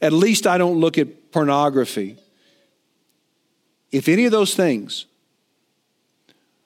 At 0.00 0.12
least 0.12 0.46
I 0.46 0.56
don't 0.56 0.78
look 0.78 0.98
at 0.98 1.32
pornography. 1.32 2.16
If 3.90 4.08
any 4.08 4.24
of 4.24 4.32
those 4.32 4.54
things 4.54 5.06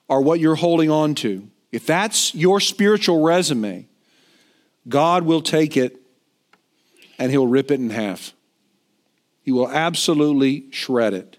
are 0.09 0.21
what 0.21 0.41
you're 0.41 0.57
holding 0.57 0.91
on 0.91 1.15
to, 1.17 1.49
if 1.73 1.87
that's 1.87 2.35
your 2.35 2.61
spiritual 2.61 3.23
resume, 3.23 3.87
God 4.89 5.23
will 5.25 5.43
take 5.43 5.77
it 5.77 5.97
and 7.19 7.31
He'll 7.31 7.47
rip 7.47 7.71
it 7.71 7.81
in 7.81 7.91
half. 7.91 8.35
He 9.51 9.53
will 9.53 9.69
absolutely 9.69 10.67
shred 10.71 11.13
it. 11.13 11.37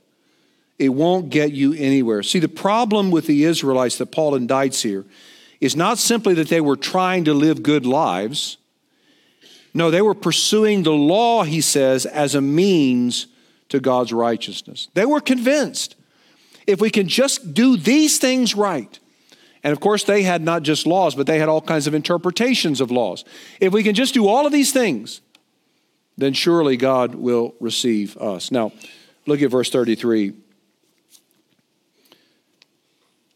It 0.77 0.89
won't 0.89 1.29
get 1.29 1.53
you 1.53 1.71
anywhere. 1.71 2.23
See, 2.23 2.39
the 2.39 2.49
problem 2.49 3.09
with 3.09 3.25
the 3.25 3.45
Israelites 3.45 3.97
that 3.99 4.07
Paul 4.07 4.37
indicts 4.37 4.81
here 4.81 5.05
is 5.61 5.77
not 5.77 5.97
simply 5.97 6.33
that 6.33 6.49
they 6.49 6.59
were 6.59 6.75
trying 6.75 7.23
to 7.23 7.33
live 7.33 7.63
good 7.63 7.85
lives. 7.85 8.57
No, 9.73 9.89
they 9.89 10.01
were 10.01 10.13
pursuing 10.13 10.83
the 10.83 10.91
law, 10.91 11.43
he 11.43 11.61
says, 11.61 12.05
as 12.05 12.35
a 12.35 12.41
means 12.41 13.27
to 13.69 13.79
God's 13.79 14.11
righteousness. 14.11 14.89
They 14.93 15.05
were 15.05 15.21
convinced 15.21 15.95
if 16.67 16.81
we 16.81 16.89
can 16.89 17.07
just 17.07 17.53
do 17.53 17.77
these 17.77 18.19
things 18.19 18.55
right, 18.55 18.99
and 19.63 19.71
of 19.71 19.79
course, 19.79 20.03
they 20.03 20.23
had 20.23 20.41
not 20.41 20.63
just 20.63 20.85
laws, 20.85 21.15
but 21.15 21.27
they 21.27 21.39
had 21.39 21.47
all 21.47 21.61
kinds 21.61 21.87
of 21.87 21.93
interpretations 21.93 22.81
of 22.81 22.91
laws. 22.91 23.23
If 23.61 23.71
we 23.71 23.83
can 23.83 23.95
just 23.95 24.13
do 24.13 24.27
all 24.27 24.45
of 24.45 24.51
these 24.51 24.73
things, 24.73 25.21
then 26.21 26.33
surely 26.33 26.77
God 26.77 27.15
will 27.15 27.55
receive 27.59 28.17
us. 28.17 28.51
Now, 28.51 28.71
look 29.25 29.41
at 29.41 29.51
verse 29.51 29.69
33. 29.69 30.33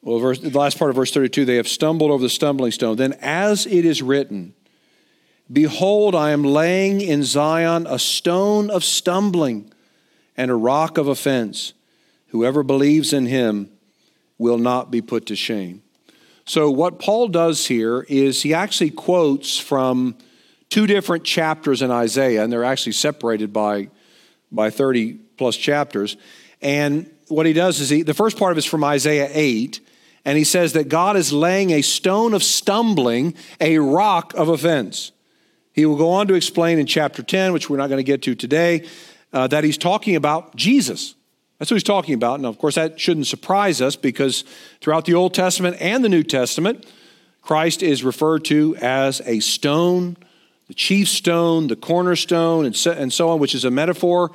Well, 0.01 0.19
verse, 0.19 0.39
the 0.39 0.57
last 0.57 0.77
part 0.77 0.91
of 0.91 0.95
verse 0.95 1.11
32 1.11 1.45
they 1.45 1.55
have 1.55 1.67
stumbled 1.67 2.11
over 2.11 2.21
the 2.21 2.29
stumbling 2.29 2.71
stone. 2.71 2.95
Then, 2.95 3.13
as 3.21 3.65
it 3.65 3.85
is 3.85 4.01
written, 4.01 4.53
Behold, 5.51 6.15
I 6.15 6.31
am 6.31 6.43
laying 6.43 7.01
in 7.01 7.23
Zion 7.23 7.87
a 7.87 7.99
stone 7.99 8.69
of 8.69 8.83
stumbling 8.83 9.71
and 10.37 10.51
a 10.51 10.55
rock 10.55 10.97
of 10.97 11.07
offense. 11.07 11.73
Whoever 12.27 12.63
believes 12.63 13.13
in 13.13 13.25
him 13.27 13.69
will 14.37 14.57
not 14.57 14.91
be 14.91 15.01
put 15.01 15.25
to 15.27 15.35
shame. 15.35 15.81
So, 16.45 16.69
what 16.69 16.99
Paul 16.99 17.27
does 17.27 17.67
here 17.67 18.05
is 18.07 18.43
he 18.43 18.53
actually 18.53 18.91
quotes 18.91 19.57
from 19.57 20.15
two 20.75 20.85
different 20.85 21.23
chapters 21.23 21.81
in 21.81 21.89
Isaiah, 21.89 22.43
and 22.43 22.51
they're 22.51 22.65
actually 22.65 22.91
separated 22.91 23.53
by, 23.53 23.87
by 24.51 24.69
30 24.69 25.13
plus 25.37 25.55
chapters. 25.55 26.17
And 26.61 27.09
what 27.29 27.45
he 27.45 27.53
does 27.53 27.79
is 27.79 27.87
he, 27.87 28.01
the 28.01 28.13
first 28.13 28.37
part 28.37 28.51
of 28.51 28.57
it 28.57 28.59
is 28.59 28.65
from 28.65 28.83
Isaiah 28.83 29.29
8, 29.31 29.79
and 30.25 30.37
he 30.37 30.43
says 30.43 30.73
that 30.73 30.89
God 30.89 31.15
is 31.15 31.31
laying 31.31 31.71
a 31.71 31.81
stone 31.81 32.33
of 32.33 32.43
stumbling, 32.43 33.35
a 33.61 33.77
rock 33.79 34.33
of 34.33 34.49
offense. 34.49 35.13
He 35.71 35.85
will 35.85 35.95
go 35.95 36.09
on 36.09 36.27
to 36.27 36.33
explain 36.33 36.77
in 36.77 36.87
chapter 36.87 37.23
10, 37.23 37.53
which 37.53 37.69
we're 37.69 37.77
not 37.77 37.87
going 37.87 37.99
to 37.99 38.03
get 38.03 38.21
to 38.23 38.35
today, 38.35 38.85
uh, 39.31 39.47
that 39.47 39.63
he's 39.63 39.77
talking 39.77 40.17
about 40.17 40.57
Jesus. 40.57 41.15
That's 41.57 41.71
what 41.71 41.75
he's 41.75 41.83
talking 41.83 42.15
about. 42.15 42.41
Now, 42.41 42.49
of 42.49 42.57
course, 42.57 42.75
that 42.75 42.99
shouldn't 42.99 43.27
surprise 43.27 43.81
us 43.81 43.95
because 43.95 44.43
throughout 44.81 45.05
the 45.05 45.13
Old 45.13 45.33
Testament 45.33 45.77
and 45.79 46.03
the 46.03 46.09
New 46.09 46.23
Testament, 46.23 46.85
Christ 47.41 47.81
is 47.81 48.03
referred 48.03 48.43
to 48.45 48.75
as 48.81 49.21
a 49.21 49.39
stone 49.39 50.17
the 50.67 50.73
chief 50.73 51.07
stone, 51.07 51.67
the 51.67 51.75
cornerstone, 51.75 52.65
and 52.65 52.75
so, 52.75 52.91
and 52.91 53.13
so 53.13 53.29
on, 53.29 53.39
which 53.39 53.53
is 53.55 53.65
a 53.65 53.71
metaphor 53.71 54.31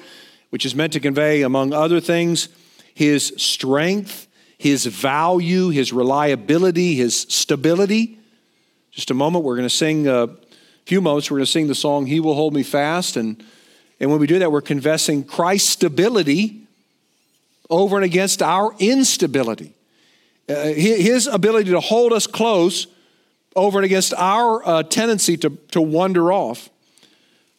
which 0.50 0.66
is 0.66 0.74
meant 0.74 0.92
to 0.92 1.00
convey, 1.00 1.42
among 1.42 1.72
other 1.72 2.00
things, 2.00 2.48
his 2.94 3.32
strength, 3.36 4.26
his 4.58 4.84
value, 4.84 5.70
his 5.70 5.92
reliability, 5.92 6.94
his 6.94 7.16
stability. 7.28 8.18
Just 8.90 9.10
a 9.10 9.14
moment, 9.14 9.44
we're 9.44 9.56
going 9.56 9.68
to 9.68 9.74
sing 9.74 10.08
a 10.08 10.28
few 10.84 11.00
moments, 11.00 11.30
we're 11.30 11.38
going 11.38 11.46
to 11.46 11.50
sing 11.50 11.68
the 11.68 11.74
song, 11.74 12.06
He 12.06 12.20
Will 12.20 12.34
Hold 12.34 12.52
Me 12.52 12.64
Fast. 12.64 13.16
And, 13.16 13.42
and 14.00 14.10
when 14.10 14.20
we 14.20 14.26
do 14.26 14.40
that, 14.40 14.50
we're 14.50 14.60
confessing 14.60 15.24
Christ's 15.24 15.70
stability 15.70 16.62
over 17.70 17.96
and 17.96 18.04
against 18.04 18.42
our 18.42 18.74
instability. 18.80 19.72
Uh, 20.48 20.64
his 20.64 21.28
ability 21.28 21.70
to 21.70 21.78
hold 21.78 22.12
us 22.12 22.26
close 22.26 22.88
over 23.56 23.78
and 23.78 23.84
against 23.84 24.14
our 24.14 24.66
uh, 24.66 24.82
tendency 24.82 25.36
to, 25.38 25.50
to 25.72 25.80
wander 25.80 26.32
off. 26.32 26.70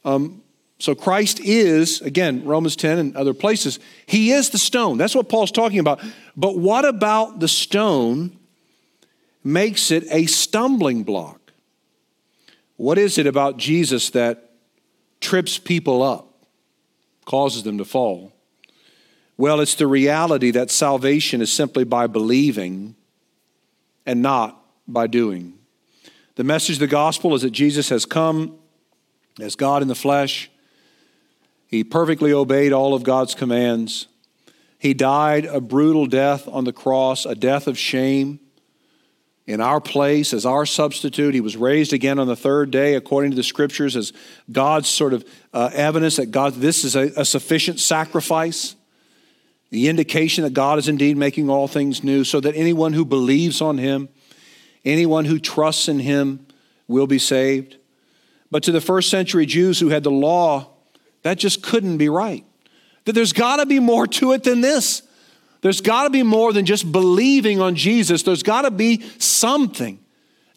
Um, 0.05 0.41
so 0.79 0.95
Christ 0.95 1.39
is, 1.39 2.01
again, 2.01 2.43
Romans 2.43 2.75
10 2.75 2.97
and 2.97 3.15
other 3.15 3.35
places, 3.35 3.79
he 4.07 4.31
is 4.31 4.49
the 4.49 4.57
stone. 4.57 4.97
That's 4.97 5.13
what 5.13 5.29
Paul's 5.29 5.51
talking 5.51 5.79
about. 5.79 6.01
But 6.35 6.57
what 6.57 6.85
about 6.85 7.39
the 7.39 7.47
stone 7.47 8.37
makes 9.43 9.91
it 9.91 10.05
a 10.09 10.25
stumbling 10.25 11.03
block? 11.03 11.39
What 12.77 12.97
is 12.97 13.19
it 13.19 13.27
about 13.27 13.57
Jesus 13.57 14.09
that 14.11 14.51
trips 15.19 15.59
people 15.59 16.01
up, 16.01 16.33
causes 17.25 17.61
them 17.61 17.77
to 17.77 17.85
fall? 17.85 18.33
Well, 19.37 19.59
it's 19.59 19.75
the 19.75 19.87
reality 19.87 20.49
that 20.51 20.71
salvation 20.71 21.41
is 21.41 21.53
simply 21.53 21.83
by 21.83 22.07
believing 22.07 22.95
and 24.05 24.23
not 24.23 24.59
by 24.87 25.05
doing. 25.05 25.59
The 26.35 26.43
message 26.43 26.77
of 26.77 26.79
the 26.79 26.87
gospel 26.87 27.35
is 27.35 27.41
that 27.41 27.51
Jesus 27.51 27.89
has 27.89 28.05
come 28.05 28.57
as 29.39 29.55
God 29.55 29.81
in 29.81 29.87
the 29.87 29.95
flesh. 29.95 30.49
He 31.67 31.83
perfectly 31.83 32.31
obeyed 32.31 32.71
all 32.71 32.93
of 32.93 33.03
God's 33.03 33.35
commands. 33.35 34.07
He 34.79 34.93
died 34.93 35.45
a 35.45 35.59
brutal 35.59 36.05
death 36.05 36.47
on 36.47 36.63
the 36.63 36.73
cross, 36.73 37.25
a 37.25 37.35
death 37.35 37.67
of 37.67 37.77
shame 37.77 38.39
in 39.45 39.59
our 39.59 39.81
place 39.81 40.33
as 40.33 40.45
our 40.45 40.65
substitute. 40.65 41.33
He 41.33 41.41
was 41.41 41.57
raised 41.57 41.93
again 41.93 42.17
on 42.17 42.27
the 42.27 42.35
third 42.35 42.71
day, 42.71 42.95
according 42.95 43.31
to 43.31 43.37
the 43.37 43.43
scriptures, 43.43 43.95
as 43.95 44.13
God's 44.51 44.87
sort 44.87 45.13
of 45.13 45.25
uh, 45.53 45.69
evidence 45.73 46.15
that 46.15 46.27
God, 46.27 46.53
this 46.55 46.83
is 46.83 46.95
a, 46.95 47.11
a 47.17 47.25
sufficient 47.25 47.79
sacrifice, 47.79 48.75
the 49.69 49.87
indication 49.89 50.43
that 50.45 50.53
God 50.53 50.79
is 50.79 50.87
indeed 50.87 51.17
making 51.17 51.49
all 51.49 51.67
things 51.67 52.03
new, 52.03 52.23
so 52.23 52.39
that 52.39 52.55
anyone 52.55 52.93
who 52.93 53.05
believes 53.05 53.61
on 53.61 53.77
Him, 53.77 54.09
anyone 54.85 55.25
who 55.25 55.39
trusts 55.39 55.87
in 55.87 55.99
Him, 55.99 56.45
will 56.87 57.07
be 57.07 57.19
saved. 57.19 57.77
But 58.51 58.63
to 58.63 58.71
the 58.71 58.81
first 58.81 59.09
century 59.09 59.45
Jews 59.45 59.79
who 59.79 59.89
had 59.89 60.03
the 60.03 60.11
law, 60.11 60.69
that 61.23 61.37
just 61.37 61.63
couldn't 61.63 61.97
be 61.97 62.09
right. 62.09 62.45
That 63.05 63.13
there's 63.13 63.33
got 63.33 63.57
to 63.57 63.65
be 63.65 63.79
more 63.79 64.05
to 64.07 64.33
it 64.33 64.43
than 64.43 64.61
this. 64.61 65.01
There's 65.61 65.81
got 65.81 66.03
to 66.03 66.09
be 66.09 66.23
more 66.23 66.53
than 66.53 66.65
just 66.65 66.91
believing 66.91 67.61
on 67.61 67.75
Jesus. 67.75 68.23
There's 68.23 68.43
got 68.43 68.63
to 68.63 68.71
be 68.71 69.03
something 69.19 69.99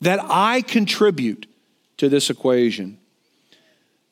that 0.00 0.20
I 0.22 0.62
contribute 0.62 1.46
to 1.98 2.08
this 2.08 2.30
equation. 2.30 2.98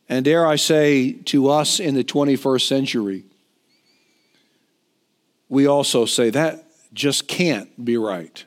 And 0.08 0.24
dare 0.24 0.46
I 0.46 0.56
say 0.56 1.12
to 1.12 1.48
us 1.48 1.80
in 1.80 1.94
the 1.94 2.04
21st 2.04 2.66
century, 2.66 3.24
we 5.48 5.66
also 5.66 6.04
say 6.04 6.30
that 6.30 6.66
just 6.92 7.26
can't 7.26 7.82
be 7.82 7.96
right. 7.96 8.44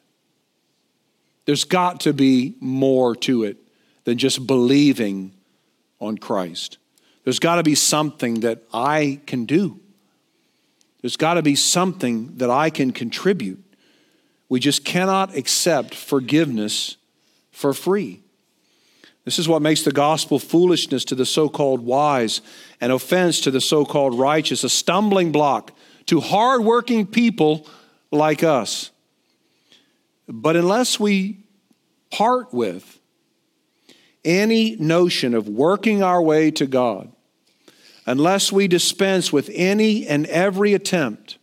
There's 1.45 1.63
got 1.63 2.01
to 2.01 2.13
be 2.13 2.55
more 2.60 3.15
to 3.17 3.43
it 3.43 3.58
than 4.03 4.17
just 4.17 4.45
believing 4.45 5.34
on 5.99 6.17
Christ. 6.17 6.77
There's 7.23 7.39
got 7.39 7.55
to 7.55 7.63
be 7.63 7.75
something 7.75 8.41
that 8.41 8.63
I 8.73 9.19
can 9.25 9.45
do. 9.45 9.79
There's 11.01 11.17
got 11.17 11.36
to 11.36 11.41
be 11.41 11.55
something 11.55 12.38
that 12.38 12.49
I 12.49 12.69
can 12.69 12.91
contribute. 12.91 13.63
We 14.49 14.60
just 14.60 14.86
cannot 14.86 15.36
accept 15.36 15.93
forgiveness 15.95 16.97
for 17.51 17.73
free. 17.73 18.21
This 19.23 19.39
is 19.39 19.49
what 19.49 19.63
makes 19.63 19.81
the 19.81 19.91
gospel 19.91 20.38
foolishness 20.38 21.03
to 21.05 21.15
the 21.15 21.25
so 21.25 21.49
called 21.49 21.81
wise 21.81 22.41
and 22.79 22.91
offense 22.91 23.39
to 23.41 23.51
the 23.51 23.62
so 23.62 23.86
called 23.86 24.17
righteous, 24.17 24.63
a 24.63 24.69
stumbling 24.69 25.31
block 25.31 25.71
to 26.05 26.19
hardworking 26.19 27.08
people 27.08 27.67
like 28.12 28.43
us. 28.43 28.91
But 30.27 30.55
unless 30.55 30.99
we 30.99 31.39
part 32.11 32.53
with 32.53 32.99
any 34.23 34.75
notion 34.77 35.33
of 35.33 35.47
working 35.47 36.01
our 36.01 36.21
way 36.21 36.51
to 36.51 36.65
God, 36.65 37.11
unless 38.05 38.51
we 38.51 38.67
dispense 38.67 39.31
with 39.31 39.49
any 39.53 40.07
and 40.07 40.25
every 40.27 40.73
attempt 40.73 41.38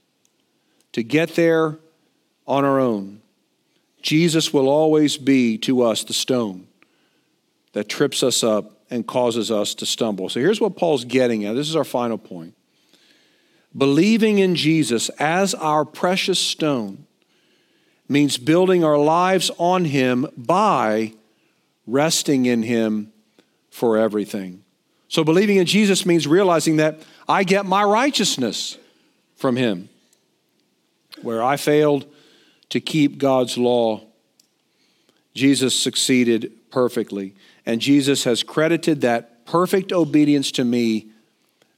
to 0.92 1.03
get 1.03 1.37
there 1.37 1.79
on 2.47 2.64
our 2.64 2.81
own, 2.81 3.23
Jesus 4.03 4.53
will 4.53 4.68
always 4.68 5.16
be 5.16 5.57
to 5.59 5.83
us 5.83 6.03
the 6.03 6.12
stone 6.12 6.66
that 7.73 7.88
trips 7.88 8.23
us 8.23 8.42
up 8.42 8.81
and 8.90 9.07
causes 9.07 9.51
us 9.51 9.75
to 9.77 9.87
stumble. 9.87 10.29
So 10.29 10.40
here's 10.40 10.61
what 10.61 10.77
Paul's 10.77 11.05
getting 11.05 11.45
at. 11.45 11.55
This 11.55 11.68
is 11.68 11.77
our 11.77 11.85
final 11.85 12.18
point. 12.18 12.55
Believing 13.75 14.38
in 14.38 14.55
Jesus 14.55 15.09
as 15.18 15.55
our 15.55 15.85
precious 15.85 16.38
stone 16.38 17.07
means 18.12 18.38
building 18.38 18.85
our 18.85 18.98
lives 18.98 19.51
on 19.59 19.85
Him 19.85 20.27
by 20.37 21.14
resting 21.87 22.46
in 22.46 22.62
Him 22.62 23.12
for 23.70 23.96
everything. 23.96 24.62
So 25.09 25.25
believing 25.25 25.57
in 25.57 25.66
Jesus 25.66 26.07
means 26.07 26.27
realizing 26.27 26.77
that 26.77 27.01
I 27.29 27.44
get 27.44 27.66
my 27.66 27.83
righteousness 27.83 28.79
from 29.37 29.57
Him. 29.57 29.88
Where 31.22 31.42
I 31.42 31.57
failed 31.57 32.07
to 32.70 32.81
keep 32.81 33.18
God's 33.18 33.59
law, 33.59 34.03
Jesus 35.35 35.79
succeeded 35.79 36.53
perfectly. 36.70 37.35
And 37.66 37.81
Jesus 37.81 38.25
has 38.25 38.42
credited 38.42 39.03
that 39.03 39.46
perfect 39.46 39.92
obedience 39.92 40.51
to 40.53 40.64
me 40.64 41.09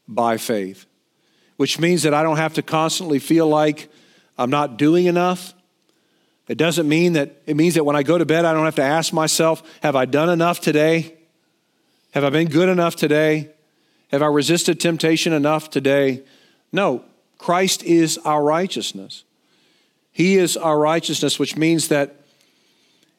by 0.06 0.36
faith, 0.36 0.86
which 1.56 1.78
means 1.78 2.02
that 2.04 2.14
I 2.14 2.22
don't 2.22 2.36
have 2.36 2.54
to 2.54 2.62
constantly 2.62 3.18
feel 3.18 3.48
like 3.48 3.90
I'm 4.38 4.50
not 4.50 4.76
doing 4.76 5.06
enough. 5.06 5.54
It 6.46 6.58
doesn't 6.58 6.88
mean 6.88 7.14
that, 7.14 7.42
it 7.46 7.56
means 7.56 7.74
that 7.74 7.84
when 7.84 7.96
I 7.96 8.02
go 8.02 8.18
to 8.18 8.26
bed, 8.26 8.44
I 8.44 8.52
don't 8.52 8.64
have 8.64 8.74
to 8.76 8.82
ask 8.82 9.12
myself, 9.12 9.62
have 9.82 9.96
I 9.96 10.04
done 10.04 10.28
enough 10.28 10.60
today? 10.60 11.14
Have 12.12 12.24
I 12.24 12.30
been 12.30 12.48
good 12.48 12.68
enough 12.68 12.96
today? 12.96 13.50
Have 14.10 14.22
I 14.22 14.26
resisted 14.26 14.78
temptation 14.78 15.32
enough 15.32 15.70
today? 15.70 16.22
No, 16.70 17.04
Christ 17.38 17.82
is 17.82 18.18
our 18.18 18.42
righteousness. 18.42 19.24
He 20.12 20.36
is 20.36 20.56
our 20.56 20.78
righteousness, 20.78 21.38
which 21.38 21.56
means 21.56 21.88
that 21.88 22.14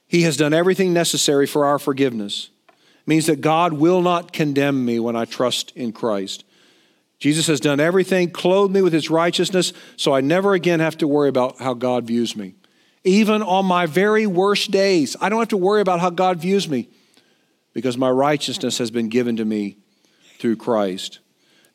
He 0.08 0.22
has 0.22 0.38
done 0.38 0.54
everything 0.54 0.94
necessary 0.94 1.48
for 1.48 1.66
our 1.66 1.80
forgiveness. 1.80 2.50
It 2.70 3.08
means 3.08 3.26
that 3.26 3.42
God 3.42 3.74
will 3.74 4.02
not 4.02 4.34
condemn 4.34 4.86
me 4.86 5.00
when 5.00 5.16
I 5.16 5.26
trust 5.26 5.72
in 5.76 5.92
Christ. 5.92 6.46
Jesus 7.20 7.48
has 7.48 7.60
done 7.60 7.80
everything, 7.80 8.30
clothed 8.30 8.74
me 8.74 8.82
with 8.82 8.94
His 8.94 9.10
righteousness, 9.10 9.74
so 9.98 10.14
I 10.14 10.22
never 10.22 10.54
again 10.54 10.80
have 10.80 10.98
to 11.00 11.08
worry 11.08 11.30
about 11.30 11.60
how 11.60 11.74
God 11.74 12.06
views 12.06 12.36
me. 12.36 12.54
Even 13.06 13.44
on 13.44 13.66
my 13.66 13.86
very 13.86 14.26
worst 14.26 14.72
days, 14.72 15.16
I 15.22 15.30
don't 15.30 15.40
have 15.40 15.50
to 15.50 15.58
worry 15.58 15.80
about 15.80 16.00
how 16.00 16.10
God 16.10 16.40
views 16.40 16.68
me 16.68 16.90
because 17.72 17.98
my 17.98 18.10
righteousness 18.10 18.80
has 18.80 18.90
been 18.90 19.10
given 19.10 19.38
to 19.38 19.46
me 19.46 19.78
through 20.40 20.56
Christ. 20.56 21.20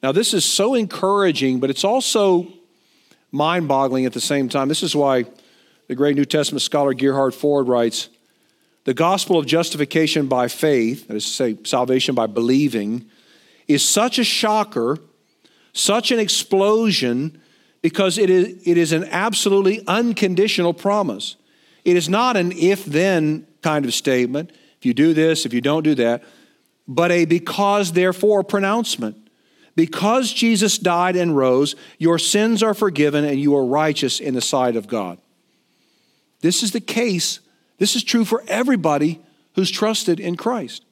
Now, 0.02 0.10
this 0.12 0.34
is 0.34 0.44
so 0.44 0.74
encouraging, 0.74 1.60
but 1.60 1.70
it's 1.70 1.84
also 1.84 2.48
mind 3.30 3.68
boggling 3.68 4.06
at 4.06 4.12
the 4.12 4.20
same 4.20 4.48
time. 4.48 4.66
This 4.68 4.82
is 4.82 4.96
why 4.96 5.24
the 5.86 5.94
great 5.94 6.16
New 6.16 6.24
Testament 6.24 6.62
scholar 6.62 6.94
Gerhard 6.94 7.32
Forde 7.32 7.68
writes 7.68 8.08
The 8.84 8.94
gospel 8.94 9.38
of 9.38 9.46
justification 9.46 10.26
by 10.26 10.48
faith, 10.48 11.06
that 11.06 11.16
is 11.16 11.24
to 11.24 11.30
say, 11.30 11.58
salvation 11.64 12.14
by 12.14 12.26
believing, 12.26 13.04
is 13.68 13.88
such 13.88 14.18
a 14.18 14.24
shocker, 14.24 14.98
such 15.72 16.10
an 16.10 16.18
explosion, 16.18 17.39
because 17.82 18.18
it 18.18 18.30
is, 18.30 18.66
it 18.66 18.76
is 18.76 18.92
an 18.92 19.04
absolutely 19.04 19.84
unconditional 19.86 20.74
promise. 20.74 21.36
It 21.84 21.96
is 21.96 22.08
not 22.08 22.36
an 22.36 22.52
if 22.52 22.84
then 22.84 23.46
kind 23.62 23.84
of 23.84 23.94
statement 23.94 24.52
if 24.80 24.86
you 24.86 24.94
do 24.94 25.12
this, 25.12 25.44
if 25.44 25.52
you 25.52 25.60
don't 25.60 25.82
do 25.82 25.94
that, 25.96 26.24
but 26.88 27.12
a 27.12 27.26
because 27.26 27.92
therefore 27.92 28.42
pronouncement. 28.42 29.14
Because 29.76 30.32
Jesus 30.32 30.78
died 30.78 31.16
and 31.16 31.36
rose, 31.36 31.76
your 31.98 32.18
sins 32.18 32.62
are 32.62 32.72
forgiven 32.72 33.26
and 33.26 33.38
you 33.38 33.54
are 33.56 33.64
righteous 33.64 34.20
in 34.20 34.32
the 34.32 34.40
sight 34.40 34.76
of 34.76 34.88
God. 34.88 35.18
This 36.40 36.62
is 36.62 36.72
the 36.72 36.80
case. 36.80 37.40
This 37.76 37.94
is 37.94 38.02
true 38.02 38.24
for 38.24 38.42
everybody 38.48 39.20
who's 39.54 39.70
trusted 39.70 40.18
in 40.18 40.36
Christ. 40.36 40.82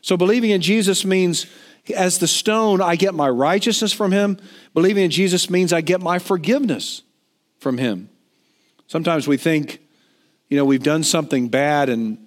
So 0.00 0.16
believing 0.16 0.50
in 0.50 0.60
Jesus 0.60 1.04
means 1.04 1.46
as 1.94 2.18
the 2.18 2.26
stone, 2.26 2.80
I 2.80 2.96
get 2.96 3.14
my 3.14 3.28
righteousness 3.28 3.92
from 3.92 4.12
him. 4.12 4.38
Believing 4.74 5.04
in 5.04 5.10
Jesus 5.10 5.50
means 5.50 5.72
I 5.72 5.80
get 5.80 6.00
my 6.00 6.18
forgiveness 6.18 7.02
from 7.58 7.78
him. 7.78 8.08
Sometimes 8.86 9.28
we 9.28 9.36
think, 9.36 9.80
you 10.48 10.56
know, 10.56 10.64
we've 10.64 10.82
done 10.82 11.02
something 11.04 11.48
bad 11.48 11.88
and 11.88 12.18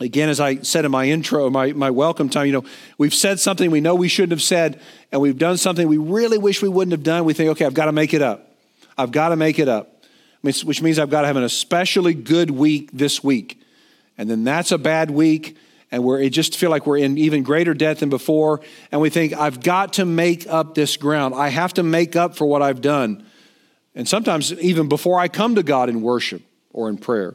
Again, 0.00 0.28
as 0.28 0.38
I 0.38 0.58
said 0.58 0.84
in 0.84 0.92
my 0.92 1.06
intro, 1.06 1.50
my, 1.50 1.72
my 1.72 1.90
welcome 1.90 2.28
time, 2.28 2.46
you 2.46 2.52
know, 2.52 2.64
we've 2.98 3.14
said 3.14 3.40
something 3.40 3.68
we 3.70 3.80
know 3.80 3.96
we 3.96 4.06
shouldn't 4.06 4.30
have 4.30 4.42
said, 4.42 4.80
and 5.10 5.20
we've 5.20 5.38
done 5.38 5.56
something 5.56 5.88
we 5.88 5.98
really 5.98 6.38
wish 6.38 6.62
we 6.62 6.68
wouldn't 6.68 6.92
have 6.92 7.02
done. 7.02 7.24
We 7.24 7.34
think, 7.34 7.50
okay, 7.50 7.64
I've 7.64 7.74
got 7.74 7.86
to 7.86 7.92
make 7.92 8.14
it 8.14 8.22
up. 8.22 8.56
I've 8.96 9.10
got 9.10 9.30
to 9.30 9.36
make 9.36 9.58
it 9.58 9.68
up, 9.68 10.04
which 10.42 10.82
means 10.82 11.00
I've 11.00 11.10
got 11.10 11.22
to 11.22 11.26
have 11.26 11.36
an 11.36 11.42
especially 11.42 12.14
good 12.14 12.50
week 12.50 12.90
this 12.92 13.24
week. 13.24 13.60
And 14.16 14.30
then 14.30 14.44
that's 14.44 14.70
a 14.70 14.78
bad 14.78 15.10
week, 15.10 15.56
and 15.90 16.04
we're 16.04 16.28
just 16.28 16.56
feel 16.56 16.70
like 16.70 16.86
we're 16.86 16.98
in 16.98 17.16
even 17.16 17.42
greater 17.42 17.74
debt 17.74 17.98
than 17.98 18.10
before. 18.10 18.60
And 18.92 19.00
we 19.00 19.10
think, 19.10 19.32
I've 19.32 19.60
got 19.60 19.94
to 19.94 20.04
make 20.04 20.46
up 20.46 20.74
this 20.74 20.96
ground. 20.96 21.34
I 21.34 21.48
have 21.48 21.74
to 21.74 21.82
make 21.82 22.14
up 22.14 22.36
for 22.36 22.46
what 22.46 22.62
I've 22.62 22.80
done. 22.80 23.24
And 23.94 24.06
sometimes 24.06 24.52
even 24.54 24.88
before 24.88 25.18
I 25.18 25.28
come 25.28 25.54
to 25.54 25.62
God 25.62 25.88
in 25.88 26.02
worship 26.02 26.42
or 26.72 26.88
in 26.88 26.98
prayer. 26.98 27.34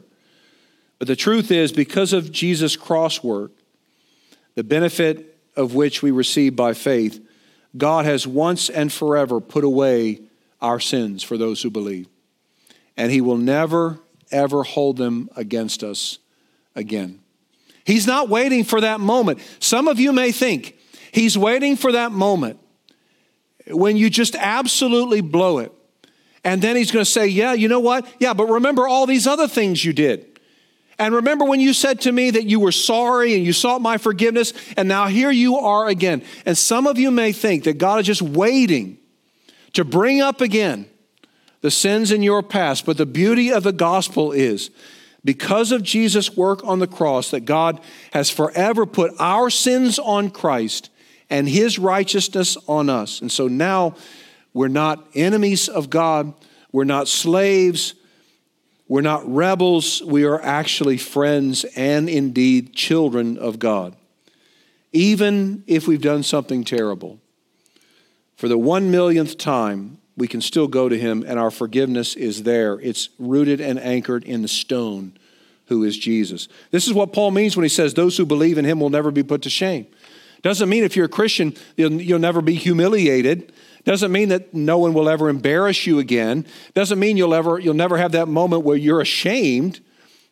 But 0.98 1.08
the 1.08 1.16
truth 1.16 1.50
is, 1.50 1.72
because 1.72 2.12
of 2.12 2.30
Jesus' 2.30 2.76
cross 2.76 3.22
work, 3.22 3.50
the 4.54 4.64
benefit 4.64 5.36
of 5.56 5.74
which 5.74 6.02
we 6.02 6.12
receive 6.12 6.54
by 6.54 6.74
faith, 6.74 7.20
God 7.76 8.04
has 8.04 8.26
once 8.26 8.70
and 8.70 8.92
forever 8.92 9.40
put 9.40 9.64
away 9.64 10.20
our 10.60 10.78
sins 10.78 11.22
for 11.22 11.36
those 11.36 11.60
who 11.62 11.70
believe. 11.70 12.06
And 12.96 13.10
He 13.10 13.20
will 13.20 13.36
never, 13.36 13.98
ever 14.30 14.62
hold 14.62 14.96
them 14.96 15.28
against 15.34 15.82
us 15.82 16.18
again. 16.76 17.23
He's 17.84 18.06
not 18.06 18.28
waiting 18.28 18.64
for 18.64 18.80
that 18.80 19.00
moment. 19.00 19.40
Some 19.60 19.88
of 19.88 20.00
you 20.00 20.12
may 20.12 20.32
think 20.32 20.76
He's 21.12 21.38
waiting 21.38 21.76
for 21.76 21.92
that 21.92 22.12
moment 22.12 22.58
when 23.68 23.96
you 23.96 24.10
just 24.10 24.34
absolutely 24.34 25.20
blow 25.20 25.58
it. 25.58 25.72
And 26.42 26.60
then 26.60 26.76
He's 26.76 26.90
going 26.90 27.04
to 27.04 27.10
say, 27.10 27.26
Yeah, 27.26 27.52
you 27.52 27.68
know 27.68 27.80
what? 27.80 28.06
Yeah, 28.18 28.34
but 28.34 28.46
remember 28.46 28.88
all 28.88 29.06
these 29.06 29.26
other 29.26 29.48
things 29.48 29.84
you 29.84 29.92
did. 29.92 30.34
And 30.98 31.14
remember 31.14 31.44
when 31.44 31.60
you 31.60 31.72
said 31.72 32.02
to 32.02 32.12
me 32.12 32.30
that 32.30 32.44
you 32.44 32.60
were 32.60 32.72
sorry 32.72 33.34
and 33.34 33.44
you 33.44 33.52
sought 33.52 33.80
my 33.80 33.98
forgiveness, 33.98 34.52
and 34.76 34.88
now 34.88 35.06
here 35.06 35.30
you 35.30 35.56
are 35.56 35.88
again. 35.88 36.22
And 36.46 36.56
some 36.56 36.86
of 36.86 36.98
you 36.98 37.10
may 37.10 37.32
think 37.32 37.64
that 37.64 37.78
God 37.78 38.00
is 38.00 38.06
just 38.06 38.22
waiting 38.22 38.98
to 39.72 39.84
bring 39.84 40.20
up 40.20 40.40
again 40.40 40.86
the 41.62 41.70
sins 41.70 42.12
in 42.12 42.22
your 42.22 42.42
past. 42.42 42.86
But 42.86 42.96
the 42.96 43.06
beauty 43.06 43.52
of 43.52 43.64
the 43.64 43.72
gospel 43.72 44.30
is 44.30 44.70
because 45.24 45.72
of 45.72 45.82
Jesus' 45.82 46.36
work 46.36 46.62
on 46.64 46.78
the 46.78 46.86
cross, 46.86 47.30
that 47.30 47.40
God 47.40 47.80
has 48.12 48.30
forever 48.30 48.86
put 48.86 49.12
our 49.18 49.50
sins 49.50 49.98
on 49.98 50.30
Christ 50.30 50.90
and 51.30 51.48
his 51.48 51.78
righteousness 51.78 52.56
on 52.68 52.90
us. 52.90 53.20
And 53.20 53.32
so 53.32 53.48
now 53.48 53.94
we're 54.52 54.68
not 54.68 55.08
enemies 55.14 55.68
of 55.68 55.90
God, 55.90 56.34
we're 56.72 56.84
not 56.84 57.08
slaves 57.08 57.94
we're 58.86 59.00
not 59.00 59.28
rebels, 59.30 60.02
we 60.02 60.24
are 60.24 60.40
actually 60.42 60.98
friends 60.98 61.64
and 61.74 62.08
indeed 62.08 62.74
children 62.74 63.38
of 63.38 63.58
God. 63.58 63.96
Even 64.92 65.64
if 65.66 65.88
we've 65.88 66.02
done 66.02 66.22
something 66.22 66.64
terrible, 66.64 67.18
for 68.36 68.46
the 68.46 68.58
one 68.58 68.90
millionth 68.90 69.38
time, 69.38 69.98
we 70.16 70.28
can 70.28 70.40
still 70.40 70.68
go 70.68 70.88
to 70.88 70.98
Him 70.98 71.24
and 71.26 71.38
our 71.38 71.50
forgiveness 71.50 72.14
is 72.14 72.42
there. 72.44 72.78
It's 72.80 73.08
rooted 73.18 73.60
and 73.60 73.78
anchored 73.78 74.24
in 74.24 74.42
the 74.42 74.48
stone 74.48 75.12
who 75.66 75.84
is 75.84 75.96
Jesus. 75.98 76.48
This 76.70 76.86
is 76.86 76.92
what 76.92 77.12
Paul 77.12 77.30
means 77.30 77.56
when 77.56 77.64
he 77.64 77.68
says, 77.68 77.94
Those 77.94 78.16
who 78.16 78.26
believe 78.26 78.58
in 78.58 78.64
Him 78.64 78.80
will 78.80 78.90
never 78.90 79.10
be 79.10 79.22
put 79.22 79.42
to 79.42 79.50
shame. 79.50 79.86
Doesn't 80.42 80.68
mean 80.68 80.84
if 80.84 80.94
you're 80.94 81.06
a 81.06 81.08
Christian, 81.08 81.54
you'll, 81.76 82.18
never 82.18 82.42
be 82.42 82.54
humiliated. 82.54 83.50
Doesn't 83.84 84.12
mean 84.12 84.28
that 84.28 84.52
no 84.52 84.78
one 84.78 84.92
will 84.92 85.08
ever 85.08 85.30
embarrass 85.30 85.86
you 85.86 85.98
again. 85.98 86.46
Doesn't 86.74 86.98
mean 86.98 87.16
you'll 87.16 87.34
ever 87.34 87.58
you'll 87.58 87.74
never 87.74 87.96
have 87.96 88.12
that 88.12 88.28
moment 88.28 88.62
where 88.62 88.76
you're 88.76 89.00
ashamed. 89.00 89.80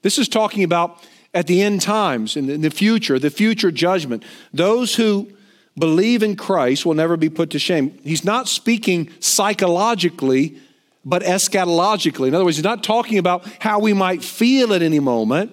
This 0.02 0.18
is 0.18 0.28
talking 0.28 0.64
about 0.64 1.02
at 1.32 1.46
the 1.46 1.62
end 1.62 1.80
times, 1.80 2.36
in 2.36 2.60
the 2.60 2.70
future, 2.70 3.18
the 3.18 3.30
future 3.30 3.70
judgment. 3.70 4.22
Those 4.52 4.94
who 4.96 5.32
believe 5.78 6.22
in 6.22 6.36
Christ 6.36 6.84
will 6.84 6.94
never 6.94 7.16
be 7.16 7.30
put 7.30 7.50
to 7.50 7.58
shame. 7.58 7.98
He's 8.04 8.24
not 8.24 8.48
speaking 8.48 9.10
psychologically, 9.20 10.58
but 11.04 11.22
eschatologically. 11.22 12.28
In 12.28 12.34
other 12.34 12.44
words, 12.44 12.56
he's 12.56 12.64
not 12.64 12.84
talking 12.84 13.18
about 13.18 13.46
how 13.60 13.78
we 13.78 13.92
might 13.92 14.22
feel 14.22 14.72
at 14.72 14.82
any 14.82 15.00
moment. 15.00 15.52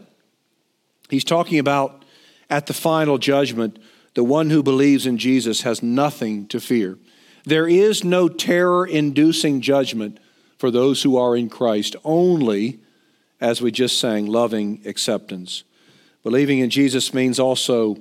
He's 1.09 1.23
talking 1.23 1.59
about 1.59 2.03
at 2.49 2.67
the 2.67 2.73
final 2.73 3.17
judgment, 3.17 3.79
the 4.13 4.23
one 4.23 4.49
who 4.49 4.61
believes 4.61 5.05
in 5.05 5.17
Jesus 5.17 5.61
has 5.61 5.81
nothing 5.81 6.47
to 6.47 6.59
fear. 6.59 6.97
There 7.45 7.67
is 7.67 8.03
no 8.03 8.27
terror 8.27 8.85
inducing 8.85 9.61
judgment 9.61 10.19
for 10.57 10.69
those 10.69 11.03
who 11.03 11.17
are 11.17 11.37
in 11.37 11.49
Christ, 11.49 11.95
only, 12.03 12.79
as 13.39 13.61
we 13.61 13.71
just 13.71 13.97
sang, 13.97 14.25
loving 14.25 14.81
acceptance. 14.85 15.63
Believing 16.23 16.59
in 16.59 16.69
Jesus 16.69 17.13
means 17.13 17.39
also 17.39 17.97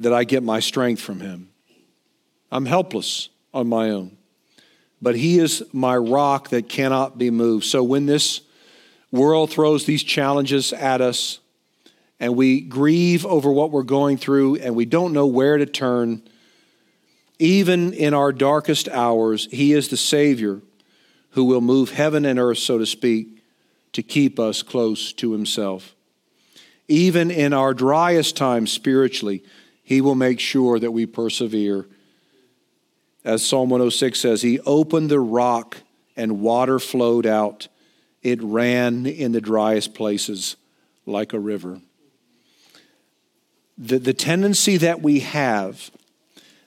that 0.00 0.12
I 0.12 0.24
get 0.24 0.42
my 0.42 0.60
strength 0.60 1.00
from 1.00 1.20
Him. 1.20 1.50
I'm 2.50 2.66
helpless 2.66 3.28
on 3.54 3.68
my 3.68 3.90
own, 3.90 4.16
but 5.00 5.14
He 5.14 5.38
is 5.38 5.62
my 5.72 5.96
rock 5.96 6.48
that 6.50 6.68
cannot 6.68 7.18
be 7.18 7.30
moved. 7.30 7.66
So 7.66 7.82
when 7.82 8.06
this 8.06 8.40
world 9.12 9.50
throws 9.50 9.84
these 9.84 10.02
challenges 10.02 10.72
at 10.72 11.00
us, 11.00 11.38
and 12.18 12.36
we 12.36 12.60
grieve 12.60 13.24
over 13.24 13.50
what 13.50 13.70
we're 13.70 13.82
going 13.82 14.16
through, 14.16 14.56
and 14.56 14.74
we 14.74 14.84
don't 14.84 15.12
know 15.12 15.26
where 15.26 15.56
to 15.56 15.66
turn, 15.66 16.22
even 17.38 17.92
in 17.92 18.12
our 18.12 18.32
darkest 18.32 18.88
hours, 18.88 19.48
He 19.50 19.72
is 19.72 19.88
the 19.88 19.96
Savior 19.96 20.60
who 21.30 21.44
will 21.44 21.60
move 21.60 21.92
heaven 21.92 22.24
and 22.24 22.38
earth, 22.38 22.58
so 22.58 22.78
to 22.78 22.86
speak, 22.86 23.42
to 23.92 24.02
keep 24.02 24.38
us 24.38 24.62
close 24.62 25.12
to 25.14 25.32
Himself. 25.32 25.94
Even 26.88 27.30
in 27.30 27.52
our 27.52 27.72
driest 27.72 28.36
times 28.36 28.72
spiritually, 28.72 29.42
He 29.90 30.00
will 30.00 30.14
make 30.14 30.38
sure 30.38 30.78
that 30.78 30.92
we 30.92 31.04
persevere. 31.04 31.84
As 33.24 33.44
Psalm 33.44 33.70
106 33.70 34.20
says, 34.20 34.40
He 34.40 34.60
opened 34.60 35.10
the 35.10 35.18
rock 35.18 35.78
and 36.16 36.40
water 36.40 36.78
flowed 36.78 37.26
out. 37.26 37.66
It 38.22 38.40
ran 38.40 39.04
in 39.04 39.32
the 39.32 39.40
driest 39.40 39.92
places 39.92 40.54
like 41.06 41.32
a 41.32 41.40
river. 41.40 41.80
The, 43.76 43.98
the 43.98 44.14
tendency 44.14 44.76
that 44.76 45.02
we 45.02 45.20
have 45.20 45.90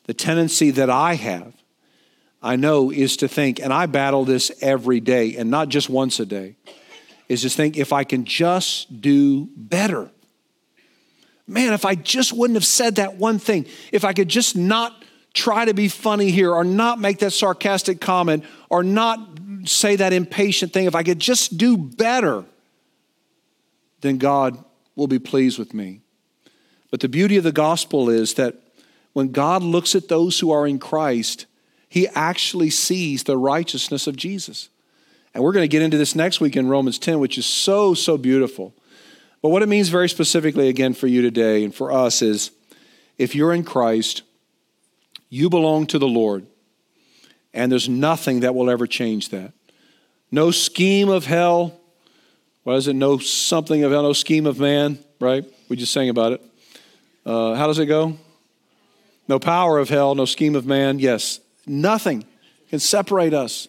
the 0.03 0.13
tendency 0.13 0.71
that 0.71 0.89
I 0.89 1.13
have, 1.13 1.53
I 2.41 2.57
know, 2.57 2.91
is 2.91 3.15
to 3.15 3.29
think, 3.29 3.61
and 3.61 3.71
I 3.71 3.85
battle 3.85 4.25
this 4.25 4.51
every 4.59 4.99
day, 4.99 5.37
and 5.37 5.49
not 5.49 5.69
just 5.69 5.89
once 5.89 6.19
a 6.19 6.25
day, 6.25 6.57
is 7.29 7.43
to 7.43 7.49
think 7.49 7.77
if 7.77 7.93
I 7.93 8.03
can 8.03 8.25
just 8.25 8.99
do 8.99 9.47
better. 9.55 10.11
Man, 11.47 11.73
if 11.73 11.85
I 11.85 11.95
just 11.95 12.33
wouldn't 12.33 12.55
have 12.55 12.65
said 12.65 12.95
that 12.95 13.15
one 13.15 13.39
thing, 13.39 13.65
if 13.91 14.05
I 14.05 14.13
could 14.13 14.29
just 14.29 14.55
not 14.55 15.03
try 15.33 15.65
to 15.65 15.73
be 15.73 15.87
funny 15.87 16.31
here, 16.31 16.53
or 16.53 16.63
not 16.63 16.99
make 16.99 17.19
that 17.19 17.31
sarcastic 17.31 17.99
comment, 17.99 18.45
or 18.69 18.83
not 18.83 19.19
say 19.65 19.95
that 19.95 20.13
impatient 20.13 20.73
thing, 20.73 20.85
if 20.85 20.95
I 20.95 21.03
could 21.03 21.19
just 21.19 21.57
do 21.57 21.75
better, 21.75 22.45
then 24.01 24.17
God 24.17 24.63
will 24.95 25.07
be 25.07 25.19
pleased 25.19 25.57
with 25.57 25.73
me. 25.73 26.01
But 26.91 26.99
the 26.99 27.09
beauty 27.09 27.37
of 27.37 27.43
the 27.43 27.51
gospel 27.51 28.09
is 28.09 28.35
that 28.35 28.55
when 29.13 29.31
God 29.31 29.63
looks 29.63 29.95
at 29.95 30.07
those 30.07 30.39
who 30.39 30.51
are 30.51 30.67
in 30.67 30.77
Christ, 30.77 31.47
he 31.89 32.07
actually 32.09 32.69
sees 32.69 33.23
the 33.23 33.37
righteousness 33.37 34.05
of 34.07 34.15
Jesus. 34.15 34.69
And 35.33 35.43
we're 35.43 35.53
going 35.53 35.63
to 35.63 35.67
get 35.67 35.81
into 35.81 35.97
this 35.97 36.15
next 36.15 36.39
week 36.39 36.55
in 36.55 36.67
Romans 36.67 36.99
10, 36.99 37.19
which 37.19 37.37
is 37.37 37.45
so, 37.45 37.93
so 37.93 38.17
beautiful. 38.17 38.73
But 39.43 39.49
what 39.49 39.61
it 39.61 39.67
means 39.67 39.89
very 39.89 40.07
specifically, 40.07 40.69
again, 40.69 40.93
for 40.93 41.05
you 41.05 41.21
today 41.21 41.65
and 41.65 41.75
for 41.75 41.91
us 41.91 42.21
is 42.21 42.51
if 43.17 43.35
you're 43.35 43.53
in 43.53 43.65
Christ, 43.65 44.23
you 45.29 45.49
belong 45.49 45.85
to 45.87 45.99
the 45.99 46.07
Lord, 46.07 46.47
and 47.53 47.69
there's 47.69 47.89
nothing 47.89 48.39
that 48.39 48.55
will 48.55 48.69
ever 48.69 48.87
change 48.87 49.29
that. 49.29 49.51
No 50.31 50.49
scheme 50.49 51.09
of 51.09 51.25
hell. 51.25 51.77
What 52.63 52.77
is 52.77 52.87
it? 52.87 52.93
No 52.93 53.17
something 53.17 53.83
of 53.83 53.91
hell, 53.91 54.03
no 54.03 54.13
scheme 54.13 54.45
of 54.45 54.59
man, 54.59 54.97
right? 55.19 55.43
We 55.67 55.75
just 55.75 55.91
sang 55.91 56.07
about 56.07 56.31
it. 56.31 56.41
Uh, 57.25 57.55
how 57.55 57.67
does 57.67 57.79
it 57.79 57.87
go? 57.87 58.17
No 59.27 59.39
power 59.39 59.77
of 59.77 59.89
hell, 59.89 60.15
no 60.15 60.23
scheme 60.23 60.55
of 60.55 60.65
man. 60.65 60.99
Yes, 60.99 61.41
nothing 61.67 62.23
can 62.69 62.79
separate 62.79 63.33
us 63.33 63.67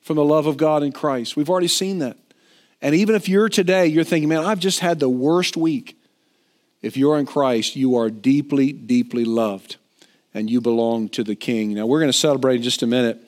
from 0.00 0.16
the 0.16 0.24
love 0.24 0.46
of 0.46 0.56
God 0.56 0.82
in 0.82 0.90
Christ. 0.90 1.36
We've 1.36 1.50
already 1.50 1.68
seen 1.68 1.98
that. 1.98 2.16
And 2.82 2.96
even 2.96 3.14
if 3.14 3.28
you're 3.28 3.48
today, 3.48 3.86
you're 3.86 4.04
thinking, 4.04 4.28
man, 4.28 4.44
I've 4.44 4.58
just 4.58 4.80
had 4.80 4.98
the 4.98 5.08
worst 5.08 5.56
week. 5.56 5.96
If 6.82 6.96
you're 6.96 7.16
in 7.18 7.26
Christ, 7.26 7.76
you 7.76 7.96
are 7.96 8.10
deeply, 8.10 8.72
deeply 8.72 9.24
loved 9.24 9.76
and 10.34 10.50
you 10.50 10.60
belong 10.60 11.08
to 11.10 11.22
the 11.22 11.36
King. 11.36 11.74
Now, 11.74 11.86
we're 11.86 12.00
going 12.00 12.10
to 12.10 12.18
celebrate 12.18 12.56
in 12.56 12.62
just 12.62 12.82
a 12.82 12.86
minute 12.86 13.22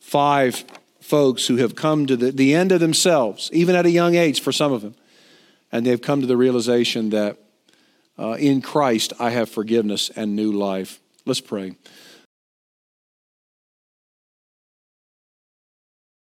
five 0.00 0.62
folks 1.00 1.46
who 1.46 1.56
have 1.56 1.74
come 1.74 2.06
to 2.06 2.16
the, 2.16 2.30
the 2.30 2.54
end 2.54 2.70
of 2.70 2.80
themselves, 2.80 3.48
even 3.52 3.74
at 3.74 3.86
a 3.86 3.90
young 3.90 4.14
age 4.14 4.42
for 4.42 4.52
some 4.52 4.72
of 4.72 4.82
them. 4.82 4.94
And 5.72 5.86
they've 5.86 6.00
come 6.00 6.20
to 6.20 6.26
the 6.26 6.36
realization 6.36 7.10
that 7.10 7.38
uh, 8.18 8.32
in 8.32 8.60
Christ 8.60 9.14
I 9.18 9.30
have 9.30 9.48
forgiveness 9.48 10.10
and 10.10 10.36
new 10.36 10.52
life. 10.52 11.00
Let's 11.24 11.40
pray. 11.40 11.76